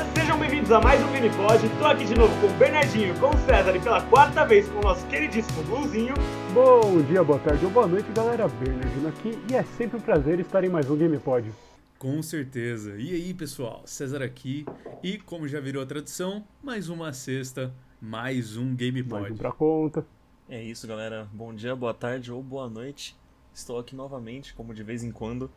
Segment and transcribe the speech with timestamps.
[0.00, 1.68] sejam bem-vindos a mais um Minipod.
[1.78, 4.80] Tô aqui de novo com o Bernardinho, com o César e pela quarta vez com
[4.80, 6.14] o nosso queridíssimo Bluzinho.
[6.52, 8.48] Bom dia, boa tarde ou boa noite, galera.
[8.48, 11.52] Bernardinho aqui e é sempre um prazer estar em mais um GamePod.
[11.96, 12.96] Com certeza.
[12.98, 13.82] E aí, pessoal?
[13.84, 14.66] César aqui
[15.00, 19.22] e, como já virou a tradição, mais uma sexta, mais um GamePod.
[19.22, 20.04] Mais um pra conta.
[20.48, 21.28] É isso, galera.
[21.32, 23.16] Bom dia, boa tarde ou boa noite.
[23.52, 25.48] Estou aqui novamente, como de vez em quando.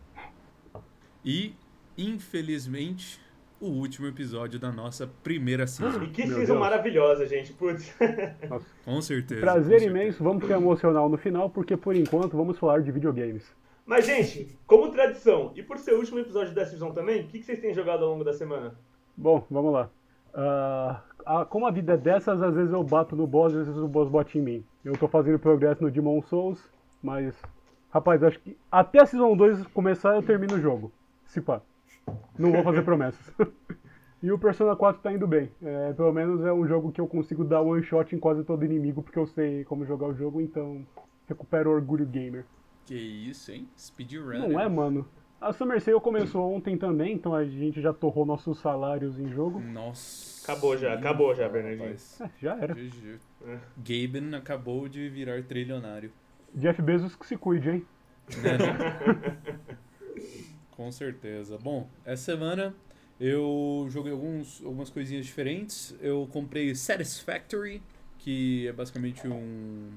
[1.26, 1.56] E,
[1.98, 3.20] infelizmente,
[3.60, 6.04] o último episódio da nossa primeira season.
[6.04, 6.60] E que Meu season Deus.
[6.60, 7.54] maravilhosa, gente.
[7.54, 7.94] Putz.
[8.86, 9.42] Com certeza.
[9.42, 13.56] Prazer com imenso, vamos ficar emocional no final, porque por enquanto vamos falar de videogames.
[13.86, 17.40] Mas, gente, como tradição, e por ser o último episódio da season também, o que,
[17.40, 18.76] que vocês têm jogado ao longo da semana?
[19.16, 19.90] Bom, vamos lá.
[20.34, 21.02] Ah,
[21.50, 24.10] como a vida é dessas, às vezes eu bato no boss, às vezes o boss
[24.10, 24.66] bate em mim.
[24.84, 26.70] Eu tô fazendo progresso no Demon Souls,
[27.02, 27.36] mas.
[27.90, 30.92] Rapaz, acho que até a Season 2 começar eu termino o jogo.
[31.26, 31.62] Se pá.
[32.38, 33.34] Não vou fazer promessas.
[34.22, 35.52] e o Persona 4 tá indo bem.
[35.62, 38.64] É, pelo menos é um jogo que eu consigo dar one shot em quase todo
[38.64, 40.86] inimigo, porque eu sei como jogar o jogo, então
[41.28, 42.46] recupero o orgulho gamer.
[42.86, 43.68] Que isso, hein?
[43.78, 44.48] Speedrun.
[44.50, 45.08] Não é, mano.
[45.40, 49.60] A Summer Sale começou ontem também, então a gente já torrou nossos salários em jogo.
[49.60, 50.52] Nossa.
[50.52, 51.90] Acabou já, acabou já, Bernardinho.
[51.90, 52.74] É, já era.
[52.74, 53.20] GG.
[53.46, 53.60] É.
[53.78, 56.12] Gaben acabou de virar trilionário.
[56.56, 57.86] Jeff Bezos que se cuide, hein?
[58.42, 59.78] Né, não?
[60.78, 61.58] Com certeza.
[61.58, 62.76] Bom, essa semana
[63.20, 65.96] eu joguei alguns, algumas coisinhas diferentes.
[66.00, 67.82] Eu comprei Satisfactory,
[68.20, 69.90] que é basicamente um,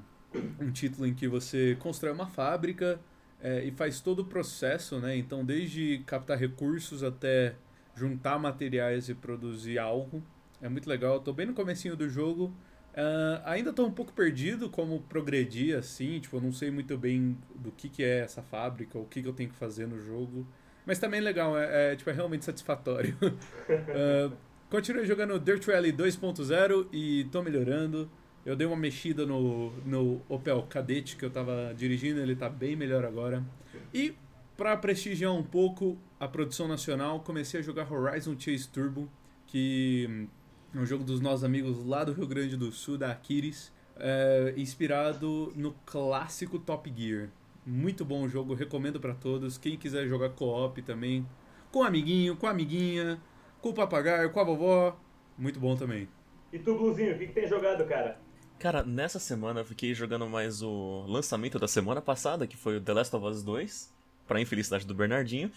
[0.59, 2.99] um título em que você constrói uma fábrica
[3.43, 5.15] é, e faz todo o processo, né?
[5.19, 7.57] Então, desde captar recursos até
[7.95, 10.23] juntar materiais e produzir algo.
[10.63, 11.21] É muito legal.
[11.21, 12.55] Tô bem no comecinho do jogo.
[12.95, 17.37] Ah, ainda tô um pouco perdido como progredir assim, tipo, eu não sei muito bem
[17.55, 20.47] do que, que é essa fábrica, o que, que eu tenho que fazer no jogo.
[20.87, 23.17] Mas também legal, é, é, tipo, é realmente satisfatório.
[23.71, 24.33] Ah,
[24.69, 28.11] continuei jogando Dirt Rally 2.0 e tô melhorando.
[28.45, 32.75] Eu dei uma mexida no, no Opel Kadett que eu tava dirigindo, ele tá bem
[32.75, 33.45] melhor agora.
[33.93, 34.15] E
[34.57, 39.09] para prestigiar um pouco a produção nacional, comecei a jogar Horizon Chase Turbo,
[39.47, 40.29] que hum,
[40.75, 44.55] é um jogo dos nossos amigos lá do Rio Grande do Sul, da Aquiles, é,
[44.57, 47.29] inspirado no clássico Top Gear.
[47.71, 49.57] Muito bom o jogo, recomendo para todos.
[49.57, 51.25] Quem quiser jogar co-op também,
[51.71, 53.21] com amiguinho, com amiguinha,
[53.61, 54.99] com o papagaio, com a vovó,
[55.39, 56.09] muito bom também.
[56.53, 58.19] E tu, Bluzinho, o que, que tem jogado, cara?
[58.59, 62.81] Cara, nessa semana eu fiquei jogando mais o lançamento da semana passada, que foi o
[62.81, 63.95] The Last of Us 2,
[64.27, 65.53] pra infelicidade do Bernardinho.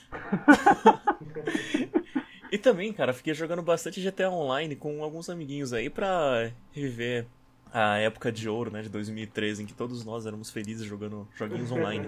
[2.51, 7.25] e também, cara, fiquei jogando bastante GTA Online com alguns amiguinhos aí pra reviver
[7.73, 11.71] a época de ouro, né, de 2013, em que todos nós éramos felizes jogando joguinhos
[11.71, 12.07] online.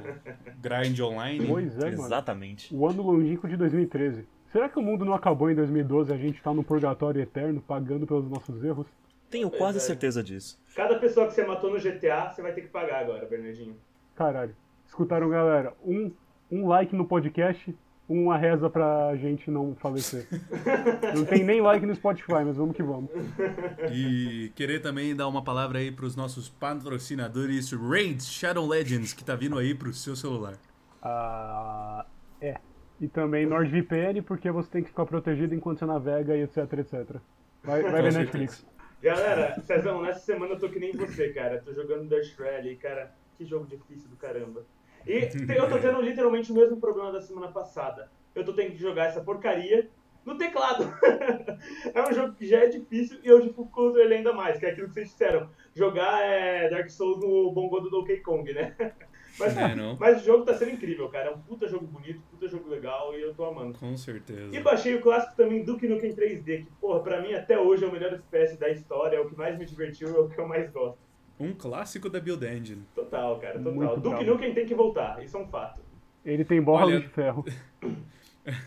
[0.61, 1.47] Grind Online.
[1.47, 2.05] Pois é, mano.
[2.05, 2.73] Exatamente.
[2.73, 4.27] O ano longínquo de 2013.
[4.51, 7.61] Será que o mundo não acabou em 2012 e a gente tá no purgatório eterno,
[7.61, 8.87] pagando pelos nossos erros?
[9.29, 9.81] Tenho quase é.
[9.81, 10.57] certeza disso.
[10.75, 13.75] Cada pessoa que você matou no GTA, você vai ter que pagar agora, Bernardinho.
[14.15, 14.55] Caralho.
[14.85, 15.73] Escutaram, galera?
[15.83, 16.11] Um,
[16.51, 17.75] um like no podcast,
[18.07, 20.27] uma reza pra gente não falecer.
[21.16, 23.09] não tem nem like no Spotify, mas vamos que vamos.
[23.91, 29.35] E querer também dar uma palavra aí pros nossos patrocinadores Raid Shadow Legends, que tá
[29.35, 30.55] vindo aí pro seu celular.
[31.01, 32.05] Ah,
[32.39, 32.57] é.
[33.01, 37.17] E também NordVPN, porque você tem que ficar protegido enquanto você navega e etc, etc.
[37.63, 38.13] Vai, vai ver.
[38.13, 38.65] Netflix.
[39.01, 41.61] Galera, Cezão, nessa semana eu tô que nem você, cara.
[41.61, 43.13] Tô jogando Dirt Rally, cara.
[43.38, 44.63] Que jogo difícil do caramba.
[45.07, 48.09] E eu tô tendo literalmente o mesmo problema da semana passada.
[48.33, 49.89] Eu tô tendo que jogar essa porcaria
[50.25, 50.91] no teclado.
[51.93, 54.71] é um jogo que já é difícil e eu dificulto ele ainda mais, que é
[54.71, 55.49] aquilo que vocês disseram.
[55.73, 58.75] Jogar é, Dark Souls no bongo do Donkey Kong, né?
[59.38, 59.97] Mas, É, não?
[59.99, 61.29] mas o jogo tá sendo incrível, cara.
[61.29, 63.77] É um puta jogo bonito, puta jogo legal e eu tô amando.
[63.77, 64.55] Com certeza.
[64.55, 67.88] E baixei o clássico também Duke Nukem 3D, que, porra, pra mim até hoje é
[67.88, 70.47] o melhor FPS da história, é o que mais me divertiu, é o que eu
[70.47, 70.99] mais gosto.
[71.40, 72.84] Um clássico da Build Engine.
[72.95, 73.74] Total, cara, total.
[73.74, 74.24] Muito Duke bravo.
[74.31, 75.81] Nukem tem que voltar, isso é um fato.
[76.24, 77.45] Ele tem borra Olha- de ferro.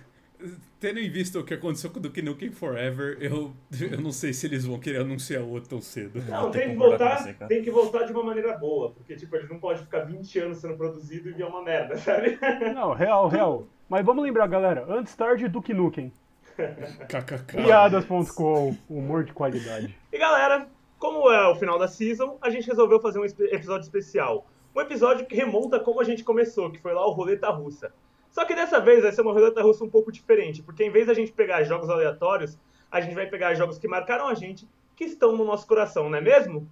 [0.78, 4.32] Tendo em vista o que aconteceu com o Duke Nukem Forever, eu, eu não sei
[4.32, 6.22] se eles vão querer anunciar outro tão cedo.
[6.28, 9.48] Não, tem que voltar, você, tem que voltar de uma maneira boa, porque, tipo, ele
[9.48, 12.38] não pode ficar 20 anos sendo produzido e virar uma merda, sabe?
[12.72, 13.66] Não, real, real.
[13.88, 14.86] Mas vamos lembrar, galera.
[14.88, 16.12] Antes tarde, Duke Nukem.
[17.08, 17.56] KKK.
[17.64, 19.98] Piadas.com, humor de qualidade.
[20.12, 24.46] E galera, como é o final da season, a gente resolveu fazer um episódio especial.
[24.74, 27.92] Um episódio que remonta como a gente começou, que foi lá o Roleta Russa.
[28.30, 31.06] Só que dessa vez vai ser uma roleta russa um pouco diferente, porque em vez
[31.06, 32.58] da gente pegar jogos aleatórios,
[32.90, 36.18] a gente vai pegar jogos que marcaram a gente, que estão no nosso coração, não
[36.18, 36.68] é mesmo?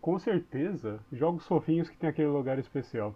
[0.00, 3.14] Com certeza, jogos fofinhos que tem aquele lugar especial.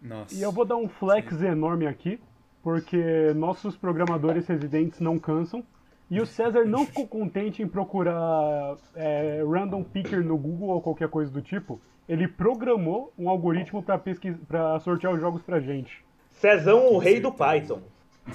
[0.00, 0.34] Nossa.
[0.34, 2.20] E eu vou dar um flex enorme aqui,
[2.62, 5.64] porque nossos programadores residentes não cansam.
[6.12, 11.08] E o César não ficou contente em procurar é, random picker no Google ou qualquer
[11.08, 11.80] coisa do tipo.
[12.06, 14.36] Ele programou um algoritmo para pesquis...
[14.46, 16.04] Pra sortear os jogos pra gente.
[16.32, 17.32] Cezão, o rei do.
[17.32, 17.80] Python.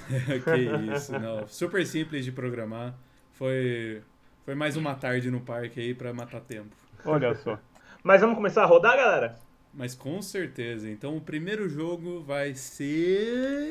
[0.44, 1.48] que isso, não.
[1.48, 2.96] Super simples de programar.
[3.34, 4.02] Foi,
[4.44, 6.76] foi mais uma tarde no parque aí pra matar tempo.
[7.06, 7.60] Olha só.
[8.02, 9.36] Mas vamos começar a rodar, galera?
[9.72, 10.90] Mas com certeza.
[10.90, 13.70] Então o primeiro jogo vai ser.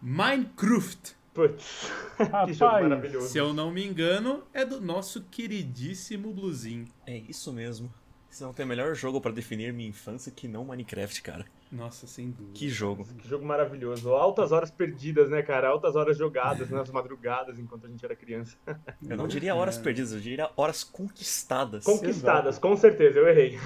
[0.00, 1.23] Minecraft.
[1.34, 1.90] Putz,
[2.46, 3.28] que jogo maravilhoso.
[3.28, 6.86] Se eu não me engano, é do nosso queridíssimo Bluzinho.
[7.06, 7.92] É isso mesmo.
[8.30, 11.44] Você não tem melhor jogo pra definir minha infância que não Minecraft, cara.
[11.70, 12.52] Nossa, sem dúvida.
[12.54, 13.04] Que jogo.
[13.18, 14.10] Que jogo maravilhoso.
[14.12, 15.68] Altas horas perdidas, né, cara?
[15.68, 18.56] Altas horas jogadas nas madrugadas enquanto a gente era criança.
[19.08, 21.84] Eu não diria horas perdidas, eu diria horas conquistadas.
[21.84, 23.58] Conquistadas, com certeza, eu errei.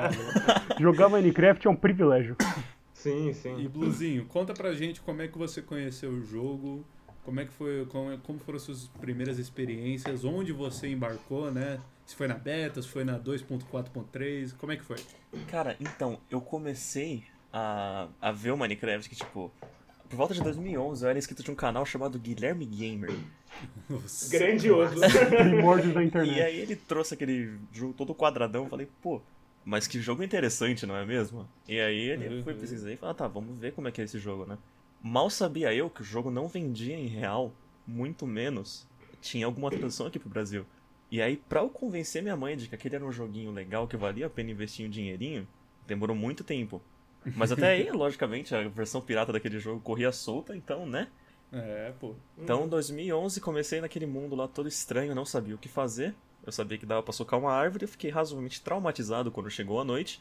[0.80, 2.36] Jogar Minecraft é um privilégio.
[2.92, 3.68] Sim, E sim.
[3.68, 6.84] Bluzinho, conta pra gente como é que você conheceu o jogo,
[7.24, 11.80] como é que foi, como, como foram as suas primeiras experiências, onde você embarcou, né?
[12.06, 14.96] Se foi na beta, se foi na 2.4.3, como é que foi?
[15.48, 19.50] Cara, então, eu comecei a, a ver o Minecraft que, tipo,
[20.08, 23.10] por volta de 2011 eu era inscrito de um canal chamado Guilherme Gamer.
[23.88, 24.28] Nossa.
[24.36, 24.96] Grandioso.
[25.38, 26.40] Primórdios da E internet.
[26.42, 29.22] aí ele trouxe aquele jogo todo quadradão, eu falei, pô,
[29.64, 31.48] mas que jogo interessante, não é mesmo?
[31.68, 32.42] E aí ele Uhum.
[32.44, 34.58] foi pesquisar e falou, ah, tá, vamos ver como é que é esse jogo, né?
[35.02, 37.52] Mal sabia eu que o jogo não vendia em real,
[37.86, 38.86] muito menos
[39.22, 40.66] tinha alguma tradução aqui pro Brasil.
[41.10, 43.96] E aí, pra eu convencer minha mãe de que aquele era um joguinho legal, que
[43.96, 45.46] valia a pena investir um dinheirinho,
[45.86, 46.82] demorou muito tempo.
[47.36, 51.08] Mas até aí, logicamente, a versão pirata daquele jogo corria solta, então, né?
[51.52, 52.14] É, pô.
[52.38, 56.14] Então, em 2011, comecei naquele mundo lá todo estranho, não sabia o que fazer.
[56.44, 59.84] Eu sabia que dava pra socar uma árvore, eu fiquei razoavelmente traumatizado quando chegou a
[59.84, 60.20] noite.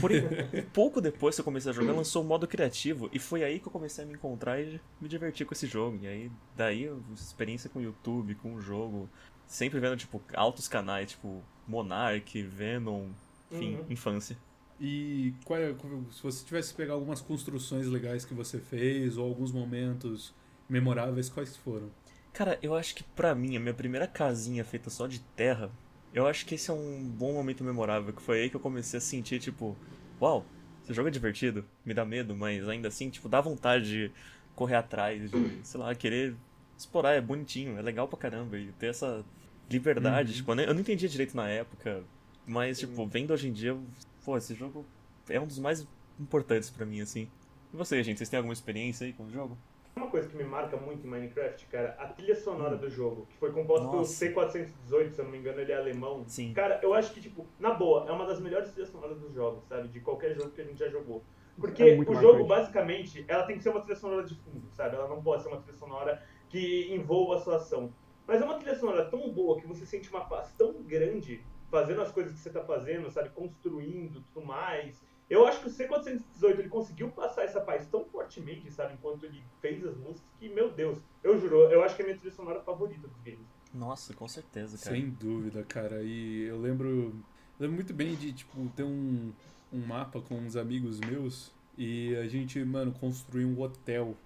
[0.00, 0.22] Porém,
[0.54, 3.58] um pouco depois que eu comecei a jogar, lançou o modo criativo, e foi aí
[3.58, 5.98] que eu comecei a me encontrar e me divertir com esse jogo.
[6.02, 9.08] E aí, daí, experiência com o YouTube, com o jogo,
[9.46, 13.08] sempre vendo, tipo, altos canais, tipo, Monarch, Venom,
[13.50, 13.84] enfim, Uhum.
[13.88, 14.36] infância.
[14.80, 15.74] E qual é-
[16.12, 20.32] se você tivesse que pegar algumas construções legais que você fez, ou alguns momentos
[20.68, 21.90] memoráveis, quais foram?
[22.32, 25.70] Cara, eu acho que pra mim, a minha primeira casinha feita só de terra,
[26.12, 28.98] eu acho que esse é um bom momento memorável, que foi aí que eu comecei
[28.98, 29.76] a sentir, tipo,
[30.20, 30.44] uau,
[30.82, 34.12] esse jogo é divertido, me dá medo, mas ainda assim, tipo, dá vontade de
[34.54, 36.36] correr atrás, de, sei lá, querer
[36.76, 39.24] explorar, é bonitinho, é legal pra caramba, e ter essa
[39.70, 40.36] liberdade, Uhum.
[40.36, 42.04] tipo, eu não entendia direito na época,
[42.46, 43.76] mas, tipo, vendo hoje em dia,
[44.24, 44.86] pô, esse jogo
[45.28, 45.86] é um dos mais
[46.18, 47.30] importantes pra mim, assim.
[47.72, 49.58] E vocês, gente, vocês têm alguma experiência aí com o jogo?
[49.98, 53.36] Uma coisa que me marca muito em Minecraft, cara, a trilha sonora do jogo, que
[53.36, 54.26] foi composta pelo Nossa.
[54.26, 56.24] C418, se eu não me engano, ele é alemão.
[56.28, 56.54] Sim.
[56.54, 59.66] Cara, eu acho que, tipo, na boa, é uma das melhores trilhas sonoras dos jogos,
[59.66, 59.88] sabe?
[59.88, 61.24] De qualquer jogo que a gente já jogou.
[61.58, 62.48] Porque É o jogo, marcante.
[62.48, 64.94] basicamente, ela tem que ser uma trilha sonora de fundo, sabe?
[64.94, 67.92] Ela não pode ser uma trilha sonora que envolva a sua ação.
[68.26, 72.00] Mas é uma trilha sonora tão boa que você sente uma paz tão grande fazendo
[72.00, 73.30] as coisas que você tá fazendo, sabe?
[73.30, 75.02] Construindo, tudo mais.
[75.30, 78.94] Eu acho que o C418 ele conseguiu passar essa paz tão fortemente, sabe?
[78.94, 82.08] Enquanto ele fez as músicas, que, meu Deus, eu juro, eu acho que é a
[82.08, 83.46] minha trilha sonora favorita dos games.
[83.74, 84.96] Nossa, com certeza, cara.
[84.96, 86.02] Sem dúvida, cara.
[86.02, 87.14] E eu lembro,
[87.60, 89.30] lembro muito bem de, tipo, ter um,
[89.70, 94.16] um mapa com uns amigos meus e a gente, mano, construiu um hotel.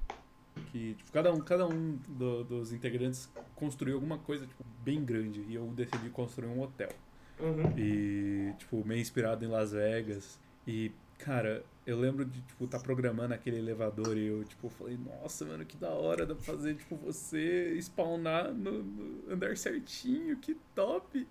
[0.71, 5.41] Que, tipo, cada um, cada um do- dos integrantes construiu alguma coisa, tipo, bem grande.
[5.49, 6.91] E eu decidi construir um hotel.
[7.41, 7.77] Uhum.
[7.77, 10.39] E, tipo, meio inspirado em Las Vegas.
[10.67, 15.45] E, cara, eu lembro de, tipo, tá programando aquele elevador e eu, tipo, falei, nossa,
[15.45, 20.57] mano, que da hora dá pra fazer, tipo, você spawnar no, no andar certinho, que
[20.75, 21.27] top!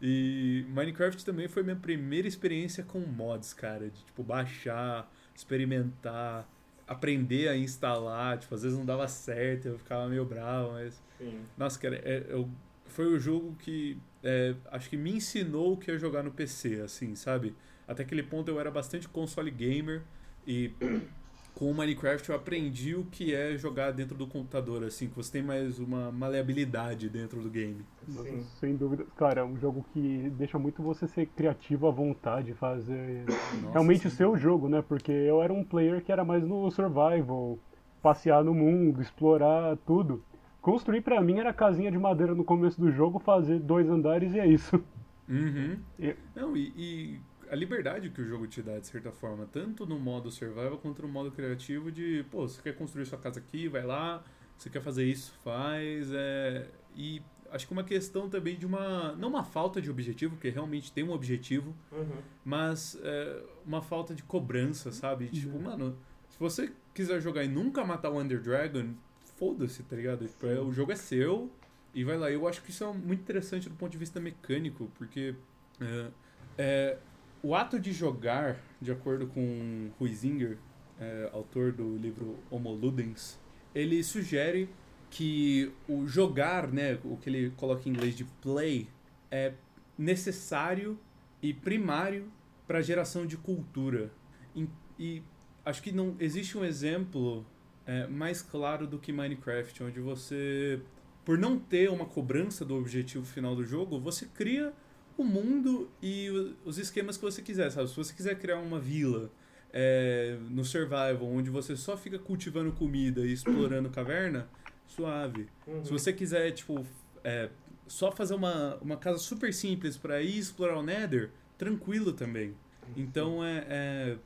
[0.00, 6.46] E Minecraft também foi minha primeira experiência com mods, cara, de, tipo, baixar, experimentar,
[6.86, 11.40] aprender a instalar, tipo, às vezes não dava certo, eu ficava meio bravo, mas Sim.
[11.56, 12.48] nossa, cara, é, eu,
[12.86, 16.80] foi o jogo que é, acho que me ensinou o que é jogar no PC,
[16.80, 17.54] assim, sabe?
[17.86, 20.02] Até aquele ponto eu era bastante console gamer
[20.46, 20.72] e
[21.54, 25.30] com o Minecraft eu aprendi o que é jogar dentro do computador, assim, que você
[25.32, 27.84] tem mais uma maleabilidade dentro do game.
[28.08, 28.44] Sim.
[28.58, 29.06] Sem dúvida.
[29.16, 34.06] Cara, é um jogo que deixa muito você ser criativo à vontade, fazer Nossa, realmente
[34.06, 34.16] o sim.
[34.16, 34.82] seu jogo, né?
[34.86, 37.58] Porque eu era um player que era mais no survival,
[38.02, 40.22] passear no mundo, explorar tudo.
[40.60, 44.40] Construir pra mim era casinha de madeira no começo do jogo, fazer dois andares e
[44.40, 44.82] é isso.
[45.28, 45.78] Uhum.
[45.98, 47.20] E- Não, e, e
[47.50, 51.02] a liberdade que o jogo te dá, de certa forma, tanto no modo survival quanto
[51.02, 54.22] no modo criativo, de, pô, você quer construir sua casa aqui, vai lá,
[54.56, 56.10] você quer fazer isso, faz.
[56.12, 56.68] É...
[56.96, 59.12] E acho que uma questão também de uma.
[59.14, 62.18] Não uma falta de objetivo, porque realmente tem um objetivo, Uhum.
[62.44, 65.28] mas é, uma falta de cobrança, sabe?
[65.28, 65.96] Tipo, mano,
[66.28, 68.94] se você quiser jogar e nunca matar o Ender Dragon,
[69.36, 70.26] foda-se, tá ligado?
[70.26, 71.50] Tipo, é, o jogo é seu
[71.94, 72.30] e vai lá.
[72.30, 75.34] Eu acho que isso é muito interessante do ponto de vista mecânico, porque
[75.80, 76.10] é,
[76.58, 76.98] é,
[77.44, 80.56] o ato de jogar, de acordo com Huizinger,
[80.98, 83.38] é, autor do livro Homo Ludens,
[83.74, 84.66] ele sugere
[85.10, 88.88] que o jogar, né, o que ele coloca em inglês de play,
[89.30, 89.52] é
[89.98, 90.98] necessário
[91.42, 92.32] e primário
[92.66, 94.10] para a geração de cultura.
[94.56, 94.66] E,
[94.98, 95.22] e,
[95.66, 97.44] acho que não existe um exemplo
[97.84, 100.80] é, mais claro do que Minecraft, onde você,
[101.26, 104.72] por não ter uma cobrança do objetivo final do jogo, você cria
[105.16, 106.28] o mundo e
[106.64, 107.88] os esquemas que você quiser, sabe?
[107.88, 109.30] Se você quiser criar uma vila
[109.72, 114.48] é, no survival, onde você só fica cultivando comida e explorando caverna,
[114.86, 115.48] suave.
[115.66, 115.84] Uhum.
[115.84, 116.84] Se você quiser, tipo,
[117.22, 117.48] é,
[117.86, 122.54] só fazer uma, uma casa super simples para ir explorar o Nether, tranquilo também.
[122.96, 124.16] Então é, é,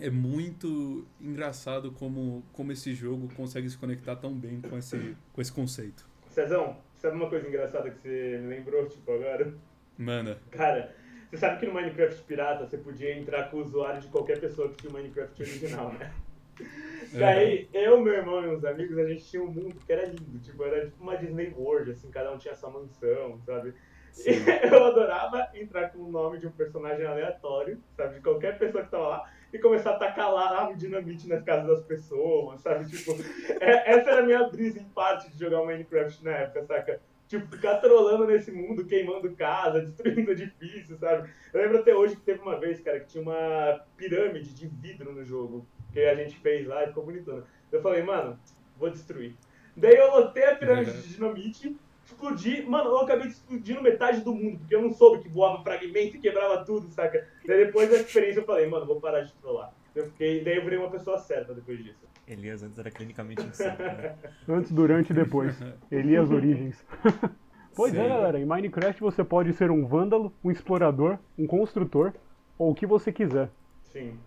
[0.00, 5.40] é, muito engraçado como, como esse jogo consegue se conectar tão bem com esse, com
[5.40, 6.06] esse conceito.
[6.30, 9.54] Cezão, sabe uma coisa engraçada que você lembrou, tipo, agora?
[9.98, 10.38] Manda.
[10.52, 10.94] Cara,
[11.28, 14.68] você sabe que no Minecraft Pirata você podia entrar com o usuário de qualquer pessoa
[14.70, 16.12] que tinha o Minecraft original, né?
[17.12, 17.88] Daí, é.
[17.88, 20.62] eu, meu irmão e uns amigos, a gente tinha um mundo que era lindo, tipo,
[20.64, 23.74] era tipo uma Disney World, assim, cada um tinha sua mansão, sabe?
[24.18, 24.30] E
[24.72, 28.16] eu adorava entrar com o nome de um personagem aleatório, sabe?
[28.16, 31.82] De qualquer pessoa que tava lá, e começar a tacar lá dinamite nas casas das
[31.84, 32.86] pessoas, sabe?
[32.86, 33.12] Tipo,
[33.60, 37.00] é, essa era a minha brisa em parte de jogar Minecraft na época, saca?
[37.28, 41.30] Tipo, ficar trolando nesse mundo, queimando casa, destruindo edifícios, sabe?
[41.52, 45.12] Eu lembro até hoje que teve uma vez, cara, que tinha uma pirâmide de vidro
[45.12, 47.44] no jogo que a gente fez lá e ficou bonitona.
[47.70, 48.38] Eu falei, mano,
[48.78, 49.36] vou destruir.
[49.76, 51.00] Daí eu lotei a pirâmide uhum.
[51.00, 55.28] de dinamite, explodi, mano, eu acabei explodindo metade do mundo, porque eu não soube que
[55.28, 57.28] voava fragmento e quebrava tudo, saca?
[57.46, 59.72] Daí depois da experiência eu falei, mano, vou parar de trollar.
[59.94, 62.08] Eu fiquei, daí eu virei uma pessoa certa depois disso.
[62.28, 64.14] Elias antes era clinicamente insano, né?
[64.48, 65.58] Antes, durante e depois.
[65.90, 66.84] Elias Origens.
[67.74, 68.04] pois é, Sim.
[68.04, 72.12] é, galera, em Minecraft você pode ser um vândalo, um explorador, um construtor,
[72.58, 73.50] ou o que você quiser.
[73.84, 74.18] Sim.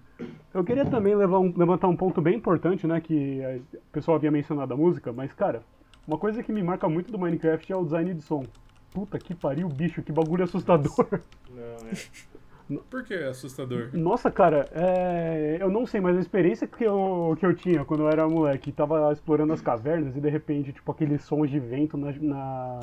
[0.53, 2.99] Eu queria também um, levantar um ponto bem importante, né?
[2.99, 5.63] Que o pessoal havia mencionado a música, mas, cara,
[6.07, 8.45] uma coisa que me marca muito do Minecraft é o design de som.
[8.91, 11.21] Puta que pariu, bicho, que bagulho assustador.
[11.49, 11.91] Não, é.
[12.89, 13.89] Por que assustador?
[13.93, 15.57] Nossa, cara, é...
[15.59, 18.71] eu não sei, mas a experiência que eu, que eu tinha quando eu era moleque,
[18.71, 22.79] tava explorando as cavernas e de repente, tipo, aqueles sons de vento na, na,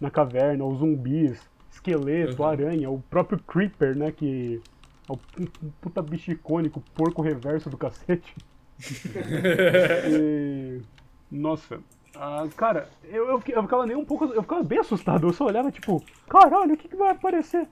[0.00, 2.48] na caverna, os zumbis, esqueleto, uhum.
[2.48, 4.60] aranha, o próprio Creeper, né, que
[5.08, 5.18] é o
[5.80, 8.34] puta bicho icônico, porco reverso do cacete.
[10.10, 10.80] e...
[11.30, 11.80] Nossa.
[12.14, 14.26] Ah, cara, eu, eu, eu, ficava nem um pouco.
[14.26, 15.26] Eu ficava bem assustado.
[15.26, 17.66] Eu só olhava, tipo, caralho, o que, que vai aparecer?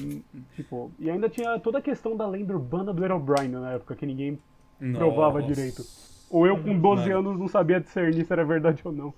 [0.00, 0.22] Hum,
[0.56, 4.06] tipo, e ainda tinha toda a questão da lenda urbana do Herobrine na época, que
[4.06, 4.38] ninguém
[4.80, 4.98] Nossa.
[4.98, 5.84] provava direito.
[6.30, 7.18] Ou eu com 12 Mano.
[7.18, 9.14] anos não sabia discernir se era verdade ou não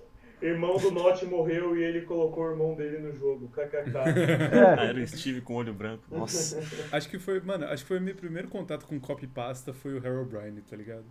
[0.47, 3.49] irmão do Notch morreu e ele colocou o irmão dele no jogo.
[3.49, 3.95] KKK.
[4.55, 4.89] É.
[4.89, 6.05] Era o Steve com olho branco.
[6.11, 6.61] Nossa.
[6.93, 9.99] Acho que foi, mano, acho que foi o meu primeiro contato com copy pasta foi
[9.99, 11.05] o Harold Bryan, tá ligado?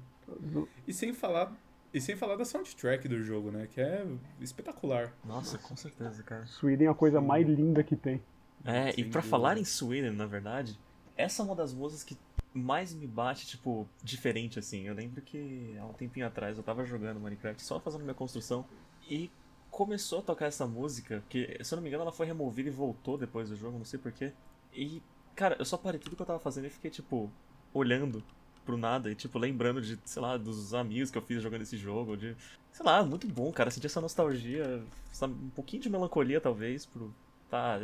[0.88, 1.54] E sem falar
[1.94, 3.68] e sem falar da soundtrack do jogo, né?
[3.70, 4.06] Que é
[4.42, 5.14] espetacular.
[5.26, 6.46] Nossa, com certeza, cara.
[6.46, 8.22] Sweden é a coisa mais linda que tem.
[8.66, 10.80] É, Sem e pra falar em Sweden, na verdade,
[11.18, 12.18] essa é uma das músicas que
[12.54, 14.84] mais me bate, tipo, diferente, assim.
[14.88, 18.66] Eu lembro que há um tempinho atrás eu tava jogando Minecraft só fazendo minha construção.
[19.10, 19.30] E
[19.70, 22.72] começou a tocar essa música, que se eu não me engano ela foi removida e
[22.72, 24.32] voltou depois do jogo, não sei porquê.
[24.72, 25.02] E,
[25.36, 27.30] cara, eu só parei tudo que eu tava fazendo e fiquei, tipo,
[27.74, 28.24] olhando
[28.64, 31.76] pro nada e, tipo, lembrando de, sei lá, dos amigos que eu fiz jogando esse
[31.76, 32.36] jogo, de.
[32.72, 33.72] Sei lá, muito bom, cara.
[33.72, 34.84] Sentir essa nostalgia,
[35.24, 37.12] um pouquinho de melancolia, talvez, por
[37.54, 37.80] tá,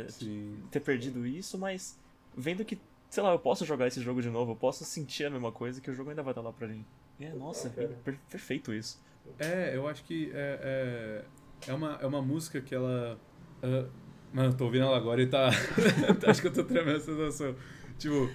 [0.68, 1.96] ter perdido isso, mas
[2.36, 2.76] vendo que,
[3.08, 5.80] sei lá, eu posso jogar esse jogo de novo, eu posso sentir a mesma coisa,
[5.80, 6.84] que o jogo ainda vai estar lá pra mim.
[7.20, 7.86] E é, nossa, é
[8.28, 9.00] perfeito isso.
[9.38, 11.22] É, eu acho que é,
[11.68, 13.16] é, é, uma, é uma música que ela.
[13.62, 13.88] Uh,
[14.32, 15.50] mano, tô ouvindo ela agora e tá.
[16.26, 17.54] acho que eu tô tremendo essa sensação.
[17.96, 18.28] Tipo,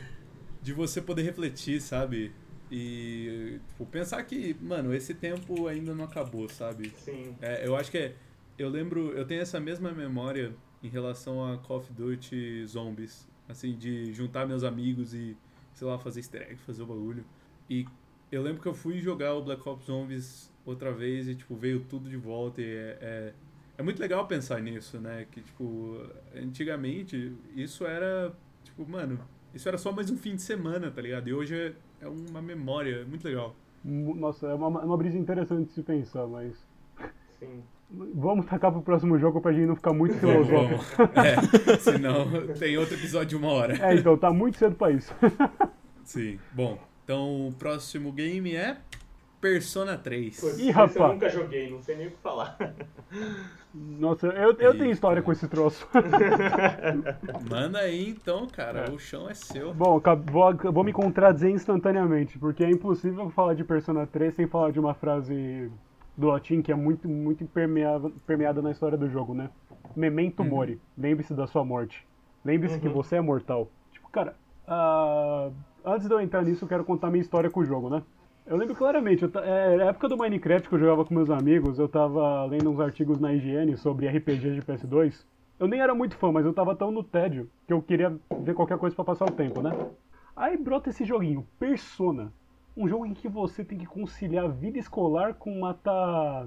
[0.62, 2.32] de você poder refletir, sabe?
[2.72, 6.94] E tipo, pensar que, mano, esse tempo ainda não acabou, sabe?
[6.98, 7.36] Sim.
[7.42, 8.16] É, eu acho que é.
[8.58, 13.28] Eu lembro, eu tenho essa mesma memória em relação a Call of Duty Zombies.
[13.48, 15.38] Assim, de juntar meus amigos e,
[15.74, 17.24] sei lá, fazer easter egg, fazer o bagulho.
[17.70, 17.86] E
[18.32, 21.82] eu lembro que eu fui jogar o Black Ops Zombies outra vez e, tipo, veio
[21.82, 23.34] tudo de volta e é, é,
[23.78, 25.28] é muito legal pensar nisso, né?
[25.30, 26.02] Que, tipo,
[26.36, 29.20] antigamente isso era, tipo, mano,
[29.54, 31.28] isso era só mais um fim de semana, tá ligado?
[31.30, 33.56] E hoje é, é uma memória, é muito legal.
[33.84, 36.66] Nossa, é uma, é uma brisa interessante de se pensar, mas...
[37.40, 37.64] Sim.
[37.90, 41.04] Vamos tacar pro próximo jogo pra gente não ficar muito filosófico.
[41.20, 42.28] é, senão
[42.58, 43.78] tem outro episódio de uma hora.
[43.80, 45.14] É, então tá muito cedo pra isso.
[46.04, 46.40] Sim.
[46.52, 48.78] Bom, então o próximo game é
[49.40, 50.40] Persona 3.
[50.40, 50.96] Putz, Ih, rapaz.
[50.96, 52.58] eu nunca joguei, não sei nem o que falar.
[53.74, 55.88] Nossa, eu, eu tenho história com esse troço.
[57.50, 58.92] Manda aí então, cara.
[58.92, 59.74] O chão é seu.
[59.74, 60.02] Bom,
[60.32, 64.80] vou, vou me contradizer instantaneamente, porque é impossível falar de Persona 3 sem falar de
[64.80, 65.70] uma frase
[66.18, 69.50] do latim que é muito, muito permeada, permeada na história do jogo, né?
[69.96, 70.80] Memento mori.
[70.98, 72.06] Lembre-se da sua morte.
[72.44, 73.70] Lembre-se que você é mortal.
[73.92, 74.36] Tipo, cara,
[74.68, 75.50] ah,
[75.84, 78.04] antes de eu entrar nisso, eu quero contar minha história com o jogo, né?
[78.46, 81.80] Eu lembro claramente, eu é, na época do Minecraft que eu jogava com meus amigos,
[81.80, 85.26] eu tava lendo uns artigos na IGN sobre RPGs de PS2.
[85.60, 88.54] Eu nem era muito fã, mas eu tava tão no tédio que eu queria ver
[88.54, 89.72] qualquer coisa pra passar o tempo, né?
[90.36, 92.32] Aí brota esse joguinho, Persona.
[92.76, 96.46] Um jogo em que você tem que conciliar vida escolar com matar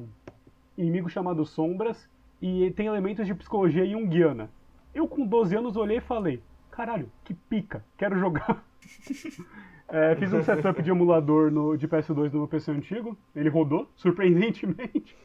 [0.77, 2.09] inimigo chamado Sombras
[2.41, 4.51] e tem elementos de psicologia junguiana.
[4.95, 8.65] Eu com 12 anos olhei e falei, caralho, que pica, quero jogar.
[9.91, 13.89] É, fiz um setup de emulador no, de PS2 no meu PC antigo, ele rodou,
[13.97, 15.17] surpreendentemente.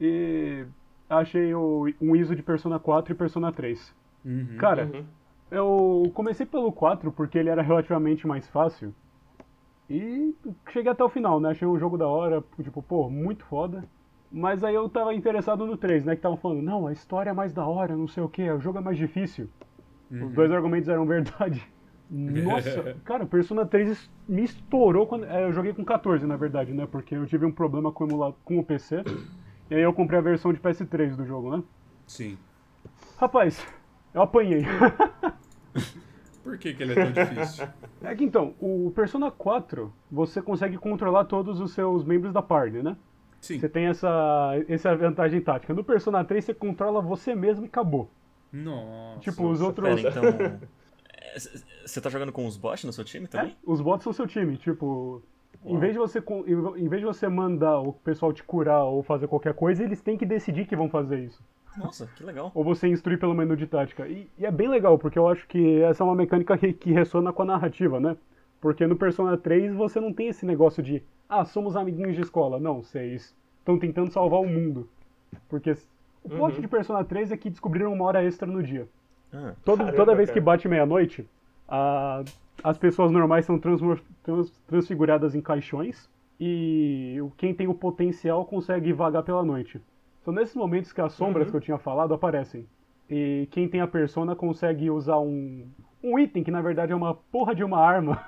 [0.00, 0.64] E
[1.10, 3.92] achei o, um ISO de Persona 4 e Persona 3.
[4.24, 4.56] Uhum.
[4.58, 5.04] Cara, Uhum.
[5.50, 8.94] eu comecei pelo 4 porque ele era relativamente mais fácil.
[9.88, 10.34] E
[10.70, 11.50] cheguei até o final, né?
[11.50, 13.84] Achei um jogo da hora, tipo, pô, muito foda.
[14.32, 16.14] Mas aí eu tava interessado no 3, né?
[16.14, 18.60] Que estavam falando, não, a história é mais da hora, não sei o que, o
[18.60, 19.48] jogo é mais difícil.
[20.10, 21.66] Os dois argumentos eram verdade.
[22.10, 25.24] Nossa, cara, o Persona 3 me estourou quando.
[25.24, 26.86] é, eu joguei com 14, na verdade, né?
[26.86, 29.02] Porque eu tive um problema com o, com o PC.
[29.70, 31.62] E aí eu comprei a versão de PS3 do jogo, né?
[32.06, 32.38] Sim.
[33.16, 33.66] Rapaz,
[34.12, 34.64] eu apanhei.
[36.44, 37.66] Por que, que ele é tão difícil?
[38.04, 42.82] É que então, o Persona 4, você consegue controlar todos os seus membros da party,
[42.82, 42.96] né?
[43.40, 43.58] Sim.
[43.58, 45.72] Você tem essa, essa vantagem tática.
[45.72, 48.10] No Persona 3, você controla você mesmo e acabou.
[48.52, 49.20] Nossa.
[49.20, 50.02] Tipo, os outros.
[50.02, 50.24] Pera, então.
[50.24, 51.38] é,
[51.84, 53.56] Você tá jogando com os bots no seu time É, também?
[53.66, 54.56] os bots são seu time.
[54.58, 55.22] Tipo,
[55.64, 56.22] em vez, de você,
[56.76, 60.16] em vez de você mandar o pessoal te curar ou fazer qualquer coisa, eles têm
[60.18, 61.42] que decidir que vão fazer isso.
[61.76, 62.50] Nossa, que legal.
[62.54, 64.06] Ou você instruir pelo menu de tática.
[64.06, 66.92] E, e é bem legal, porque eu acho que essa é uma mecânica que, que
[66.92, 68.16] ressona com a narrativa, né?
[68.60, 72.58] Porque no Persona 3 você não tem esse negócio de, ah, somos amiguinhos de escola.
[72.60, 74.88] Não, vocês estão tentando salvar o mundo.
[75.48, 75.76] Porque
[76.22, 76.60] o plot Uhum.
[76.60, 78.86] de Persona 3 é que descobriram uma hora extra no dia.
[79.32, 80.40] Ah, Todo, Caramba, toda vez cara.
[80.40, 81.28] que bate meia-noite,
[82.62, 86.08] as pessoas normais são transmor- trans- transfiguradas em caixões
[86.38, 89.80] e o- quem tem o potencial consegue vagar pela noite.
[90.24, 91.50] São nesses momentos que as sombras Uhum.
[91.50, 92.66] que eu tinha falado aparecem.
[93.10, 95.66] E quem tem a persona consegue usar um,
[96.02, 98.18] um item que na verdade é uma porra de uma arma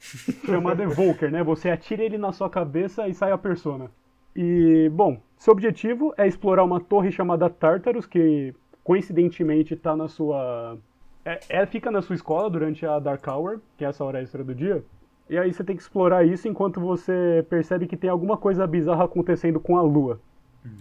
[0.44, 1.42] chamada Evoker, né?
[1.44, 3.90] Você atira ele na sua cabeça e sai a persona.
[4.34, 10.76] E, bom, seu objetivo é explorar uma torre chamada Tartarus, que coincidentemente está na sua.
[11.24, 14.42] É, é- fica na sua escola durante a Dark Hour, que é essa hora extra
[14.42, 14.84] do dia.
[15.30, 19.04] E aí você tem que explorar isso enquanto você percebe que tem alguma coisa bizarra
[19.04, 20.20] acontecendo com a lua.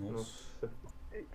[0.02, 0.43] Nossa.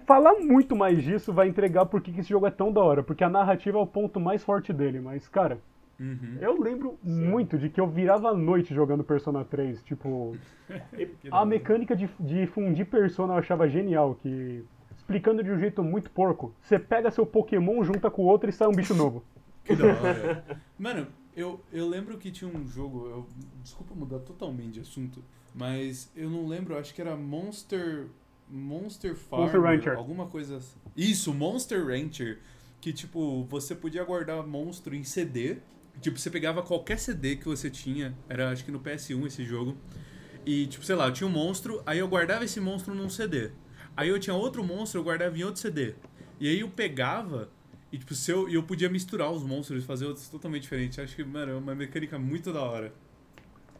[0.08, 3.22] Falar muito mais disso vai entregar por que esse jogo é tão da hora, porque
[3.22, 5.60] a narrativa é o ponto mais forte dele, mas, cara,
[6.00, 6.38] Uhum.
[6.40, 10.34] eu lembro muito de que eu virava a noite jogando Persona 3, tipo,
[11.30, 14.64] a mecânica de, de fundir Persona eu achava genial, que,
[14.96, 18.52] explicando de um jeito muito porco, você pega seu Pokémon, junta com o outro e
[18.52, 19.22] sai um bicho novo.
[19.62, 20.44] Que da hora.
[20.78, 23.06] Mano, eu, eu lembro que tinha um jogo.
[23.10, 23.26] Eu,
[23.62, 25.22] desculpa mudar totalmente de assunto,
[25.54, 28.06] mas eu não lembro, acho que era Monster.
[28.50, 29.42] Monster Farm.
[29.42, 29.96] Monster Rancher.
[29.96, 30.78] Alguma coisa assim.
[30.96, 32.38] Isso, Monster Rancher.
[32.80, 35.58] Que tipo, você podia guardar monstro em CD.
[36.00, 38.16] Tipo, você pegava qualquer CD que você tinha.
[38.28, 39.76] Era acho que no PS1 esse jogo.
[40.46, 43.50] E, tipo, sei lá, eu tinha um monstro, aí eu guardava esse monstro num CD.
[43.96, 45.94] Aí eu tinha outro monstro, eu guardava em outro CD.
[46.40, 47.50] E aí eu pegava
[47.90, 50.98] e, tipo, se eu, e eu podia misturar os monstros e fazer outros totalmente diferentes.
[50.98, 52.94] Acho que, mano, é uma mecânica muito da hora.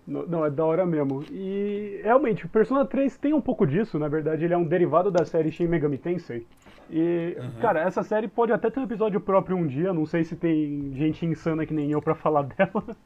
[0.09, 1.23] Não, é da hora mesmo.
[1.31, 5.11] E realmente, o Persona 3 tem um pouco disso, na verdade, ele é um derivado
[5.11, 6.47] da série Shin Megami Tensei.
[6.91, 7.53] E, Aham.
[7.61, 10.95] cara, essa série pode até ter um episódio próprio um dia, não sei se tem
[10.95, 12.97] gente insana que nem eu pra falar dela.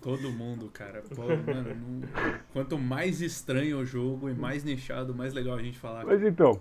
[0.00, 1.02] Todo mundo, cara.
[1.16, 2.08] Pô, mano, não-
[2.52, 6.04] quanto mais estranho o jogo e mais nichado, mais legal a gente falar.
[6.06, 6.60] Mas então,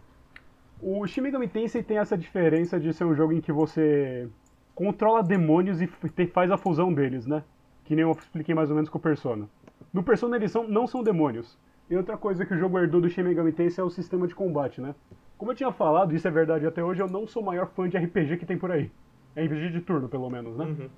[0.81, 4.27] o Shin Megami Tensei tem essa diferença de ser um jogo em que você
[4.73, 5.87] controla demônios e
[6.33, 7.43] faz a fusão deles, né?
[7.85, 9.47] Que nem eu expliquei mais ou menos com o Persona.
[9.91, 11.57] No Persona eles são, não são demônios.
[11.89, 14.35] E outra coisa que o jogo herdou do Shin Megami Tensei é o sistema de
[14.35, 14.93] combate, né?
[15.37, 17.89] Como eu tinha falado, isso é verdade até hoje, eu não sou o maior fã
[17.89, 18.91] de RPG que tem por aí.
[19.35, 20.65] RPG de turno, pelo menos, né?
[20.65, 20.89] Uhum.